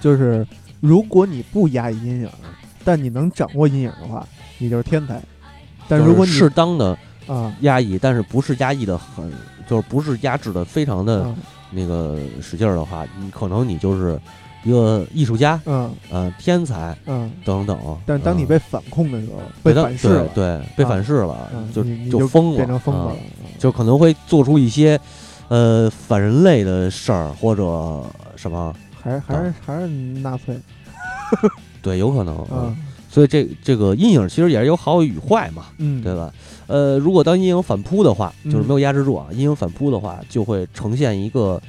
[0.00, 0.44] 就是
[0.80, 2.28] 如果你不压抑阴影，
[2.84, 4.26] 但你能掌握阴影的话，
[4.58, 5.22] 你就是天才。
[5.86, 6.98] 但如果你适当的
[7.28, 9.32] 啊压抑，但是不是压抑的很，
[9.68, 11.36] 就是不是压制的非常的啊
[11.70, 14.18] 那个使劲儿的话，你可能你就是
[14.64, 17.78] 一个艺术家，嗯呃，天才嗯，等等。
[18.06, 25.00] 但是当你嗯被反控的时候，被反噬了，对对，被反噬了，嗯，就就疯了，变成疯子了嗯，就可能会做出一些
[25.48, 28.04] 呃反人类的事儿，或者
[28.36, 30.58] 什么，还是还是还是纳粹
[31.80, 32.74] 对，有可能。
[33.08, 36.32] 所以这这个阴影其实也是有好与坏嘛，嗯，对吧？
[36.70, 41.60] 呃，如果当阴影反扑的话，就是嗯没有压制住啊，阴影反扑的话，就会呈现一个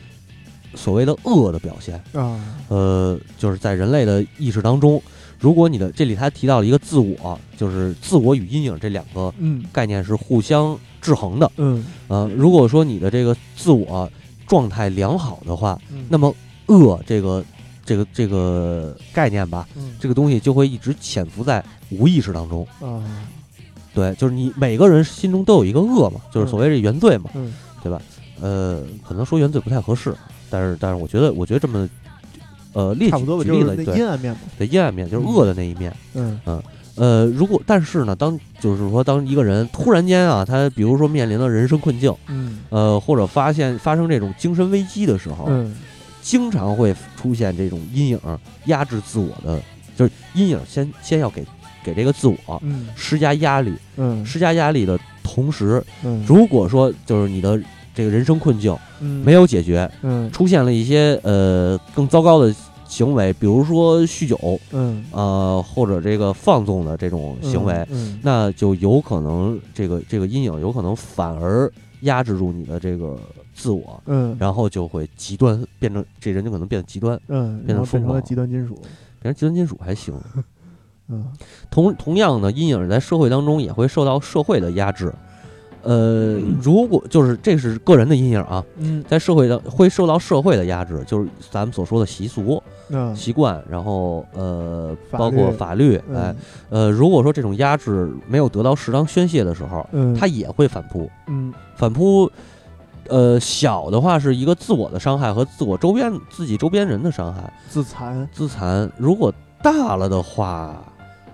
[0.76, 1.96] 所谓的恶的表现。
[2.14, 2.40] 啊
[2.70, 5.02] 呃，就是在人类的意识当中，
[5.40, 11.52] 如果你的这里他提到了一个自我，就是自我与阴影这两个嗯概念是互相制衡的。
[11.58, 14.08] 嗯呃，如果说你的这个自我
[14.48, 16.32] 状态良好的话，嗯，那么
[16.68, 17.44] 恶这个
[17.84, 22.68] 这个这个概念吧，嗯这个东西就会一直潜伏在无意识当中。
[22.80, 23.02] 啊
[23.94, 27.54] 对，就是你每个人心中都有一个恶嘛，就是所谓这原罪嘛，嗯。
[27.84, 28.00] 对吧？
[28.40, 30.16] 呃，可能说原罪不太合适，
[30.52, 31.90] 但是但是我觉得我觉得这么
[32.74, 35.92] 呃列举举例子，阴暗面嘛，对阴暗面就是恶的那一面。
[36.14, 36.40] 嗯
[36.96, 42.60] 呃，如果但是呢，当就是说当一个人突然间啊，他比如说面临了人生困境，嗯。
[42.70, 45.76] 呃，或者发现发生这种精神危机的时候，嗯
[46.22, 48.20] 经常会出现这种阴影
[48.66, 49.60] 压制自我的，
[49.96, 51.44] 就是阴影先先要给
[51.84, 52.88] 给这个自我嗯。
[52.96, 54.26] 施加压力，嗯。
[54.26, 57.62] 施加压力的同时，嗯，如果说就是你的
[57.94, 59.24] 这个人生困境嗯。
[59.26, 60.32] 没有解决，嗯。
[60.32, 62.54] 出现了一些呃更糟糕的
[62.88, 65.04] 行为，比如说酗酒，嗯。
[65.12, 68.20] 呃或者这个放纵的这种行为，嗯。
[68.22, 71.72] 那就有可能这个这个阴影有可能反而
[72.02, 73.18] 压制住你的这个
[73.54, 74.36] 自我，嗯。
[74.40, 78.24] 然后就会极端变成这人就可能变得极端，嗯，变得疯然后变成了狂。
[78.24, 78.76] 极端金属，
[79.22, 80.14] 变成极端金属还行。
[81.12, 81.26] 嗯。
[81.70, 85.14] 同同样呢，阴影在社会当中也会受到社会的压制。
[85.84, 89.04] 呃，如果就是这是个人的阴影啊，嗯。
[89.08, 92.62] 在社会的会受到社会的压制，就是咱们所说的习俗、
[92.94, 96.36] 啊习惯，然后呃，包括法律，哎，
[96.70, 101.10] 呃，如果说这种压制没有得到适当宣泄的时候，嗯，它也会反扑。
[101.26, 101.52] 嗯。
[101.76, 102.32] 反扑，
[103.08, 108.30] 呃，小的话是一个自我的伤害和自我周边自己周边人的伤害、自残。
[108.32, 108.88] 自残。
[108.98, 109.34] 如果
[109.64, 110.80] 大了的话，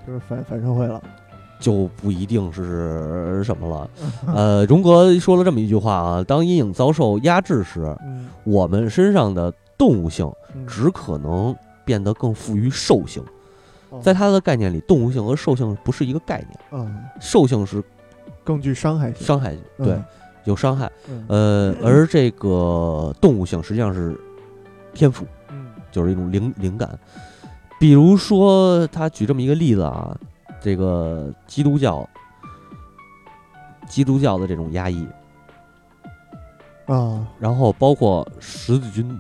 [0.08, 1.02] 就是反反社会了，
[1.60, 3.90] 就不一定是什么了。
[4.34, 8.30] 呃，荣格说了这么一句话啊：当阴影遭受压制时，嗯。
[8.46, 10.66] 我们身上的动物性嗯。
[10.66, 11.54] 只可能
[11.84, 13.22] 变得更富于兽性。
[13.90, 14.00] 哦。
[14.02, 17.04] 在他的概念里，动物性和兽性不是一个概念，嗯。
[17.20, 17.84] 兽性是
[18.46, 20.06] 更具伤害性，伤害，对，嗯。
[20.46, 20.90] 有伤害。
[21.10, 21.26] 嗯。
[21.28, 24.18] 呃，而这个动物性实际上是
[24.94, 25.66] 天赋，嗯。
[25.92, 26.98] 就是一种灵灵感。
[27.80, 30.18] 比如说，他举这么一个例子啊，
[30.60, 32.08] 这个基督教，
[33.88, 35.08] 基督教的这种压抑，
[36.88, 37.28] 啊。
[37.40, 39.20] 然后包括十字军，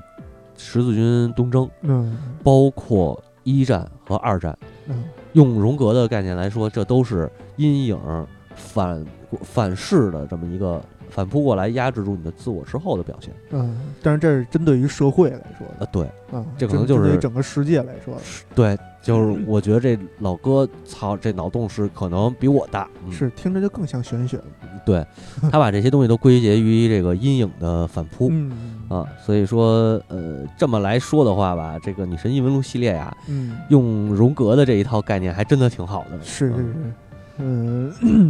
[0.57, 2.17] 十字军东征，嗯。
[2.43, 5.03] 包括一战和二战，嗯。
[5.33, 9.05] 用荣格的概念来说，这都是阴影反
[9.43, 10.81] 反噬的这么一个
[11.17, 13.33] 反扑过来，压制住你的自我之后的表现。
[13.49, 18.21] 嗯，但是这是针对于社会来说的啊，对啊，这可能就是对于整个世界来说的，
[18.53, 22.87] 对，就是我觉得这老哥，操，这脑洞是可能比我大。
[23.03, 24.43] 嗯、是听着就更像玄学了，
[24.85, 25.03] 对，
[25.51, 28.29] 他把这些东西都归结于这个阴影的反扑。
[28.31, 36.23] 嗯啊，所以说，呃，这么来说的话吧，这个《女神异闻录》系列呀，嗯，用荣格的这一套概念还真的挺好的。
[36.23, 36.93] 是是嗯是，嗯，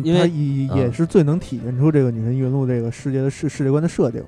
[0.04, 0.30] 因为
[0.76, 4.24] 也是最能体现出这个女神异闻录这个世界的世世界观的设定，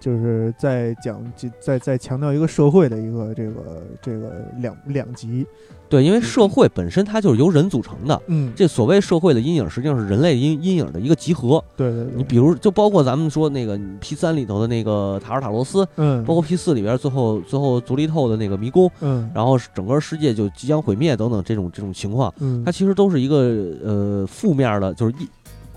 [0.00, 1.22] 就是在讲
[1.60, 5.46] 在在强调一个社会的一个这个这个两两极，
[5.88, 11.62] 对，因为社会本身它就是由人组成的，嗯，这所谓社会的阴影，实际上是人类阴阴影的一个集合。
[11.76, 19.30] 对对对，你比如，就包括咱们说那个 P 三里头的那个塔尔塔罗斯，嗯，包括 P 四里边最后最后足利透的那个迷宫，嗯。
[19.34, 23.36] 然后整个世界就即将毁灭等等这种这种情况，嗯，它其实都是一个
[23.84, 25.28] 呃负面的，就是一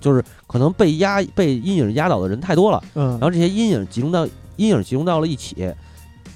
[0.04, 4.28] 就是可能被压被阴影压倒的人太多了，嗯，然后这些阴影集中到
[4.58, 5.74] 阴影集中到了一起，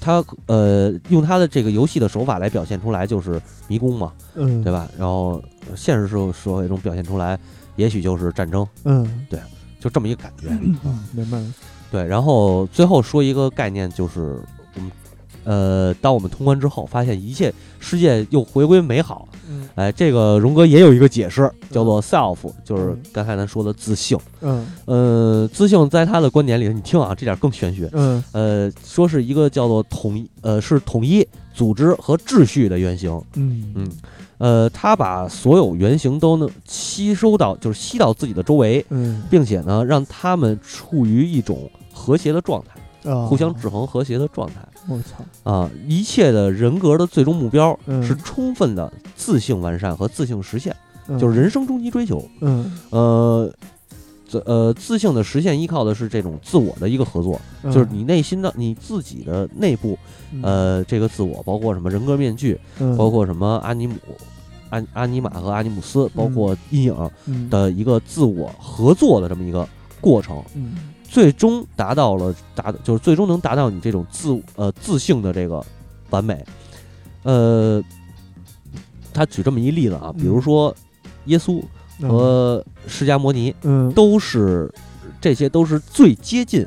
[0.00, 4.88] 他呃用他的这个游戏的手法来表现出来就是迷宫嘛，嗯，对吧？
[4.98, 5.42] 然后
[5.76, 7.38] 现实社社会中表现出来，
[7.76, 9.26] 也许就是战争，嗯。
[9.80, 10.48] 就这么一个感觉。
[10.84, 11.46] 嗯，明白了，
[11.88, 14.40] 对，然后最后说一个概念，就是
[15.48, 19.26] 呃，当我们通关之后，发现一切世界又回归美好。
[19.48, 19.66] 嗯。
[19.76, 23.02] 哎，这个荣哥也有一个解释，叫做 self，就是嗯。
[23.14, 24.18] 刚才咱说的自性。
[24.42, 24.66] 嗯。
[24.84, 27.88] 呃，自性在他的观点里，你听啊，这点更玄学。
[27.94, 28.22] 嗯。
[28.32, 33.10] 呃，说是一个叫做统一，呃，是统一组织和秩序的原型。
[33.34, 33.72] 嗯。
[33.74, 33.90] 嗯，
[34.36, 39.22] 呃，他把所有原型都能吸收到，就是吸到自己的周围，嗯。
[39.30, 42.77] 并且呢，让他们处于一种和谐的状态，啊，
[43.28, 44.54] 互相制衡、和谐的状态
[44.88, 45.70] 我操，啊。
[45.86, 50.74] 一切的人格的最终目标嗯是充分的自性完善和自性实现，
[51.08, 52.22] 嗯就是人生终极追求。
[52.40, 53.52] 嗯呃。
[54.30, 59.98] 自呃自性的实现依靠的是这种自我的一个合作，嗯就是你内心的你自己的内部，
[60.42, 63.94] 呃，这个自我包括什么人格面具，嗯包括什么阿尼姆、
[64.68, 69.66] 阿阿尼玛和阿尼姆斯，包括阴影嗯的一个自我合作的这么一个
[70.00, 70.76] 过程，嗯。
[71.10, 75.64] 最终达到了达就是最终能达到你这种自呃自信的这个
[76.10, 76.44] 完美。
[77.22, 77.82] 呃，
[79.12, 80.74] 他举这么一例子啊，比如说
[81.24, 81.62] 耶稣
[82.00, 82.10] 嗯。
[82.10, 83.90] 和释迦摩尼嗯。
[83.92, 84.70] 都是
[85.20, 86.66] 这些都是最接近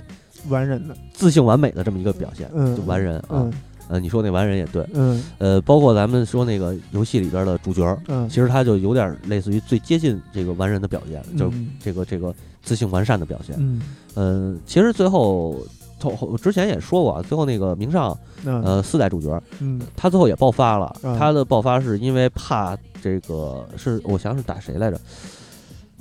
[0.49, 2.75] 完人的，自信完美的这么一个表现，嗯。
[2.75, 3.25] 就完人啊。
[3.31, 3.53] 嗯
[3.91, 11.51] 呃，你说那完人也对，嗯呃，包括咱们说那个游戏里边的主角，嗯，其实他就有点类似于最接近这个完人的表现，就
[11.83, 12.33] 这个这个
[12.63, 13.53] 自信完善的表现。
[13.59, 13.81] 嗯
[14.15, 15.61] 呃，其实最后，
[15.99, 20.95] 后后之前也说过啊，最后那个明上嗯呃四代主角，嗯他最后也爆发了。
[21.03, 24.99] 嗯他的爆发是因为怕这个是我想是打谁来着？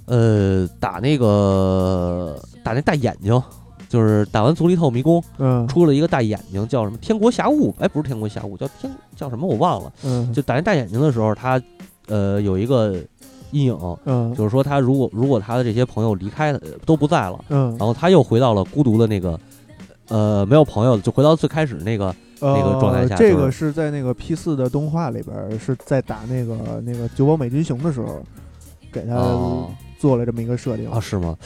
[0.06, 3.40] 呃，打那个打那大眼睛，
[3.90, 7.74] 就是打完足力透迷宫嗯出了一个大眼睛，叫什么天国霞雾？
[7.80, 9.92] 哎，不是天国霞雾，叫天叫什么我忘了。
[10.04, 11.60] 嗯就打那大眼睛的时候，他
[12.06, 12.94] 呃有一个
[13.50, 17.44] 阴影，嗯就是说他如果如果他的这些朋友离开了都不在了。
[17.48, 19.38] 嗯然后他又回到了孤独的那个，
[20.06, 28.22] 呃，没有朋友，就回到最开始那个，那个状态下呃这个是在那个 P 四的动画里边，是在打那个那个九保美军熊的时候，
[28.92, 29.68] 给他哦
[29.98, 31.36] 做了这么一个设定啊，是吗？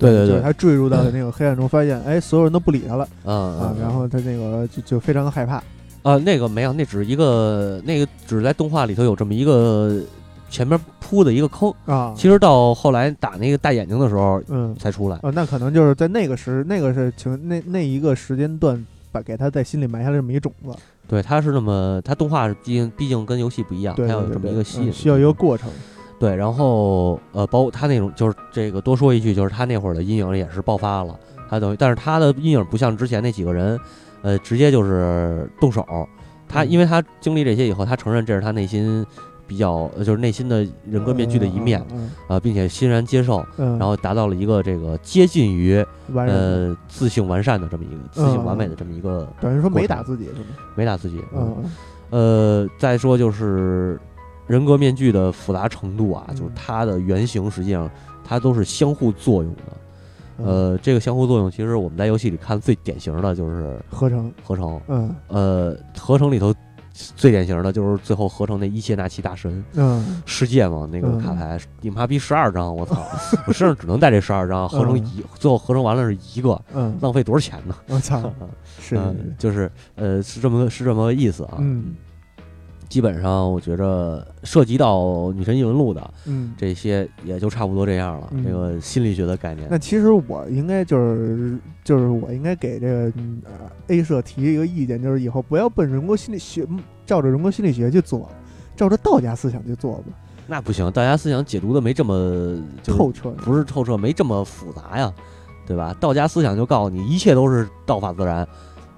[0.00, 5.62] 对对对，他坠入到 那个黑暗中，发现哎，所有人都不理他了嗯啊，然后他那个就就非常的害怕。
[6.02, 10.00] 啊，那个没有，那只是一个，那个只是在动画里头有这么一个
[10.48, 15.16] 前面铺的一个坑，啊，其实到后来打那个大眼睛的时候嗯才出来。
[15.18, 18.82] 啊，那可能就是在那个时那个是情那那一个时间段，
[19.12, 20.70] 把给他在心里埋下了这么一种子。
[21.06, 25.68] 对，他是那么，他动画毕竟毕竟跟游戏不一样，对，它要有这么一个吸引嗯，需要一个过程。
[26.20, 31.18] 对，然后呃，包括他那种就是这个多说一句，就是他那会儿的阴影也是爆发了，
[31.48, 33.80] 他等于，但是他的阴影不像之前那几个人，
[34.20, 35.84] 呃，直接就是动手。
[36.46, 39.06] 他嗯因为他经历这些以后，他承认这是他内心
[39.46, 45.82] 比较，呃就是内心的人格面具的一面嗯，啊、并且欣然接受，然后达到了一个这个接近于
[46.14, 50.46] 呃自性完善的这么一个自性完美的这么一个等于说没打自己是吗？
[50.76, 51.22] 没打自己。
[51.34, 51.64] 嗯
[52.10, 53.96] 呃，再说就是
[54.50, 56.34] 人格面具的复杂程度啊，嗯。
[56.36, 57.88] 就是它的原型实际上
[58.24, 59.62] 它都是相互作用的。
[60.38, 64.80] 嗯，呃，这个相互作用，其实我们在游戏里看最典型的就是合成，合成。
[64.88, 65.14] 嗯。
[65.28, 66.52] 呃，合成里头
[66.92, 70.20] 最典型的就是最后合成那伊切纳奇大神嗯。
[70.26, 73.06] 世界嘛，那个嗯卡牌，你妈逼十二张，我操，
[73.46, 77.74] 我身上只能带这十二张， 合成一，最后合成完了是一个，嗯，浪费多少钱呢？
[77.86, 78.20] 我操，
[78.80, 78.96] 是。
[78.96, 81.58] 嗯，就是呃，是这么个是这么个意思啊。
[81.60, 81.94] 嗯
[82.90, 86.52] 基本上我觉着涉及到女神异闻录的嗯。
[86.58, 88.28] 这些也就差不多这样了。
[88.32, 93.52] 嗯这个心理学的概念那，其实我应该就是就是我应该给这个嗯呃
[93.86, 98.28] A 社提一个意见，就是以后不要奔人格心理学，嗯照着人格心理学去做，
[98.76, 100.04] 照着道家思想去做吧，
[100.46, 103.30] 那不行，道家思想解读的没这么就是透彻。
[103.30, 105.12] 不是透彻，没这么复杂呀，
[105.64, 105.94] 对吧？
[106.00, 108.46] 道家思想就告诉你，一切都是道法自然。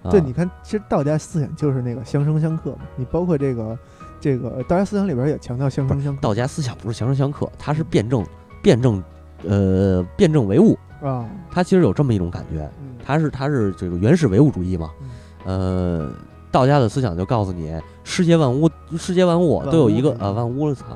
[0.02, 2.78] 啊、对，你看，其实道家思想就是那个相生相克嘛。
[2.96, 3.78] 你包括这个
[4.20, 8.24] 这个道家思想里边也强调相生相克道家思想不是相生相克，它是辩证，
[8.62, 9.02] 辩证，
[9.44, 10.78] 呃，辩证唯物。
[11.02, 14.90] 啊，它其实有这么一种感觉，嗯它是它是这个原始唯物主义嘛。
[15.00, 15.10] 嗯
[15.44, 16.12] 呃，
[16.52, 17.74] 道家的思想就告诉你，
[18.04, 20.86] 世界万物，世界万物都有一个物啊，万物，操，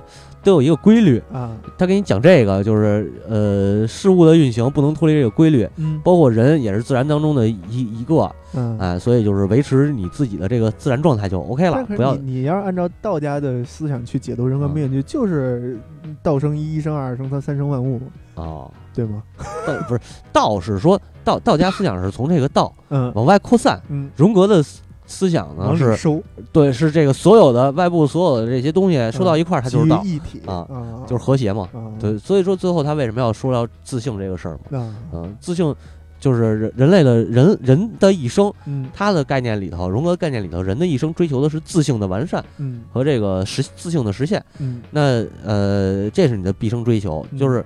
[0.47, 1.21] 都有一个规律。
[1.33, 8.79] 啊，他给你讲这个，就是呃，事物的运行不能脱离这个规律，嗯包括人也是自然当中的一一个，嗯。
[8.79, 15.79] 哎，所以就是维持你自己的这个自然状态就 OK 了不要你你要是按照道家的思想去解读人格嗯命运，就是
[16.23, 19.23] 道生一，一生二，二生三，三生万物嘛，哦，对吗？
[19.67, 20.01] 道 不是
[20.33, 24.63] 道是说道道家思想是从这个道嗯往外扩散，嗯，荣格的
[25.07, 30.03] 思思想呢是收，对是这个所有的外部所有的这些东西收到一块儿，它就是道。
[30.47, 31.69] 啊啊，就是和谐嘛。
[31.73, 34.79] 啊，对，所以说最后他为什么要说到自性这个事儿嘛？
[34.79, 35.75] 啊，嗯，自性
[36.19, 38.89] 就是人人类的人人的一生，嗯。
[38.93, 42.83] 他的概念里头，荣格概念里头，人的一生追求的是自性的完善嗯。
[42.93, 44.43] 和这个实自性的实现。
[44.59, 44.83] 嗯。
[44.91, 47.39] 那呃，这是你的毕生追求，嗯。
[47.39, 47.65] 就是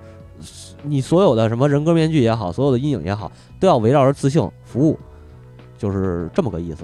[0.83, 4.99] 你所有的什么人格面具也好，所有的阴影也好，都要围绕着自性服务，
[5.77, 6.83] 就是这么个意思。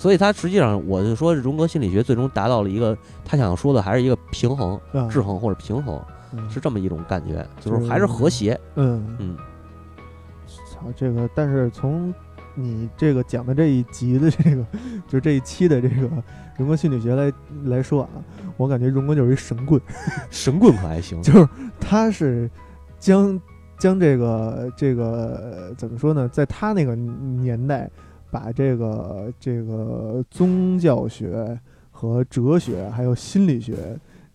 [0.00, 8.58] 所以他实际上，我就说荣格心理学最终达到了一个他想说的还是一个平衡、啊制衡或者平衡，嗯是这么一种感觉，就就是是还是和谐。
[8.76, 9.36] 嗯嗯
[10.72, 12.14] 操，这个，但是从
[12.54, 14.64] 你这个讲的这一集的这个，
[15.06, 16.08] 就这一期的这个
[16.56, 17.30] 荣格心理学来
[17.64, 18.08] 来说啊，
[18.56, 19.78] 我感觉荣格就是一神棍，
[20.32, 21.46] 神棍可还行，就是
[21.78, 22.50] 他是
[22.98, 23.38] 将
[23.78, 27.90] 将这个这个呃怎么说呢，在他那个年代，
[28.30, 31.58] 把这个这个宗教学
[31.90, 33.74] 和哲学还有心理学，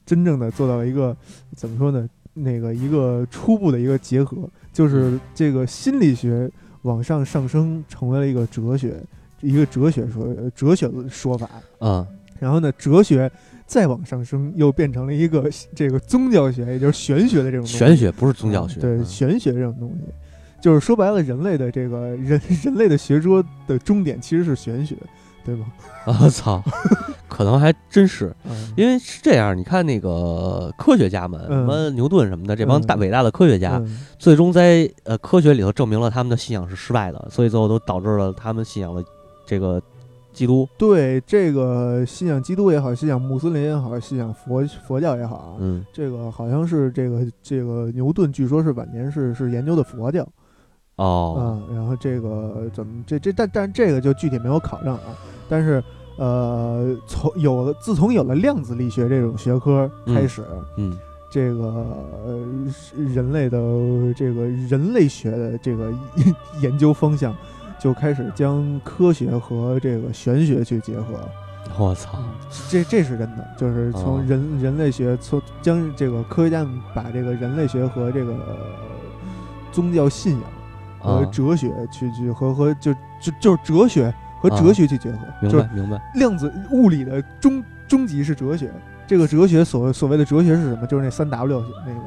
[0.06, 1.16] 真正的做到了一个
[1.56, 2.08] 怎么说呢？
[2.34, 4.38] 那个一个初步的一个结合，
[4.74, 9.02] 就是这个心理学往上上升，成为了一个哲学，
[9.40, 11.50] 一个哲学说哲学说法。
[11.80, 12.06] 嗯
[12.38, 13.32] 然后呢，哲学
[13.66, 17.78] 再往上升，又变成了一个 这个宗教学，也就是玄学的这种东西。
[17.78, 19.06] 玄学不是宗教学，对嗯。
[19.06, 20.14] 玄学这种东西，
[20.62, 24.96] 就是说白了，人类的这个人 人类的学说的终点其实是玄学，
[25.44, 25.66] 对吗？
[26.06, 26.64] 我 操，
[27.28, 28.36] 可能还真是。
[28.46, 39.04] 嗯因为是这样，你看那个科学家们，什嗯么牛顿什么的，这帮大嗯伟大的科学家，嗯最终在呃科学里头证明了他们的信仰是失败的，所以最后都导致了他们信仰了
[39.46, 39.82] 这个
[40.34, 40.68] 基督。
[40.78, 50.28] 对这个信仰基督也好，信仰穆斯林也好，信仰佛佛教也好啊，嗯这个好像是这个这个牛顿，据说是晚年是是研究的佛教
[50.98, 55.16] 哦，嗯、然后这个怎么这这但但这个就具体没有考证啊，
[55.50, 55.84] 但是
[56.18, 60.46] 呃，从有了自从有了量子力学这种学科开始，
[60.78, 60.98] 嗯
[61.30, 61.66] 这个
[62.26, 62.40] 呃
[63.14, 63.58] 人类的
[64.16, 65.92] 这个人类学的这个
[66.62, 67.36] 研 究方向
[67.78, 71.06] 就开始将科学和这个玄学去结合。
[71.78, 72.20] 我操，
[72.70, 78.34] 这这是真的，就是从哦人、人类学从将这个科学家们把这个人类学和这个
[79.74, 80.44] 宗教信仰
[81.06, 88.72] 和啊，哲学去去和和就就就是哲学和哲啊学去结合，明就是白明白，量子物理的终终极是哲学。
[89.08, 90.88] 这个哲学所谓所谓的哲学是什么？
[90.88, 92.00] 就是那三 W 那个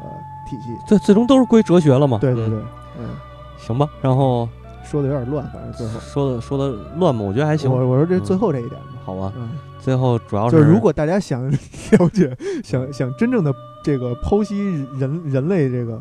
[0.50, 0.76] 体系。
[0.86, 2.18] 最，最终都是归哲学了嘛。
[2.18, 2.58] 嗯对对对，
[2.98, 3.08] 嗯，
[3.56, 3.88] 行吧。
[4.02, 4.48] 然后
[4.82, 6.00] 说的有点乱，反正最后。
[6.00, 7.22] 说的说的乱嘛？
[7.22, 7.70] 我觉得还行。
[7.70, 16.00] 我我说这嗯最后这一点吧，好吧，嗯，最后主要是就是如果大家想 了解，想想真正的这个剖析人人类这个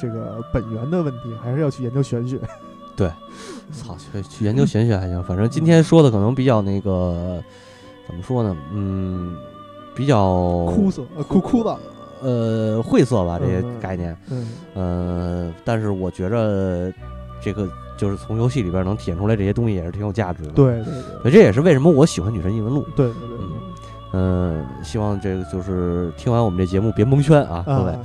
[0.00, 2.38] 这个本源的问题，还是要去研究玄学。
[2.94, 3.10] 对
[3.72, 7.42] 操去去研究玄学还行，反正今天说的可能比较那个
[8.06, 8.54] 怎么说呢？
[8.72, 9.34] 嗯，
[9.94, 10.26] 比较
[10.66, 11.76] 枯涩，呃枯枯燥。
[12.20, 14.16] 呃晦涩吧这些概念。
[14.30, 16.92] 嗯呃，但是我觉着
[17.42, 22.86] 这个就是从游戏里边能体现出来这些东西也是挺有价值的。，对对对所以这也是为什么我喜欢女神异闻录。
[22.94, 23.31] 对对。
[24.12, 27.98] 嗯、希望这个就是听完我们这节目别蒙圈啊，各位。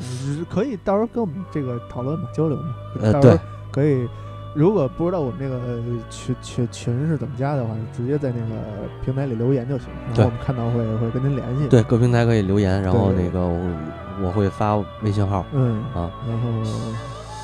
[0.49, 2.75] 可以到时候跟我们这个讨论嘛，交流嘛。
[3.01, 3.37] 呃，对，
[3.71, 4.07] 可以。
[4.55, 5.59] 如果不知道我们这个
[6.09, 8.55] 群群群是怎么加的话，直接在那个
[9.05, 11.67] 平台里留言就行，然后我们看到会会跟您联系。
[11.67, 13.59] 对，各平台可以留言，然后那个我
[14.23, 15.45] 我会发微信号。
[15.51, 16.63] 嗯啊，然后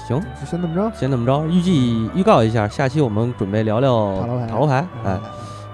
[0.07, 0.91] 行，就先这么着。
[0.95, 4.87] 先这么着，预计预告一下，下期我们准备聊聊塔罗牌塔罗牌。
[5.03, 5.19] 哎，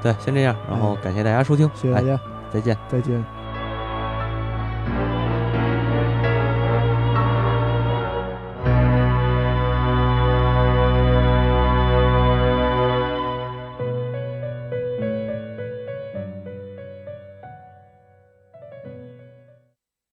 [0.03, 2.19] 对，先这样，然后感谢大家收听，哎，谢谢大家，
[2.51, 2.77] 再见。
[2.89, 3.38] 再见。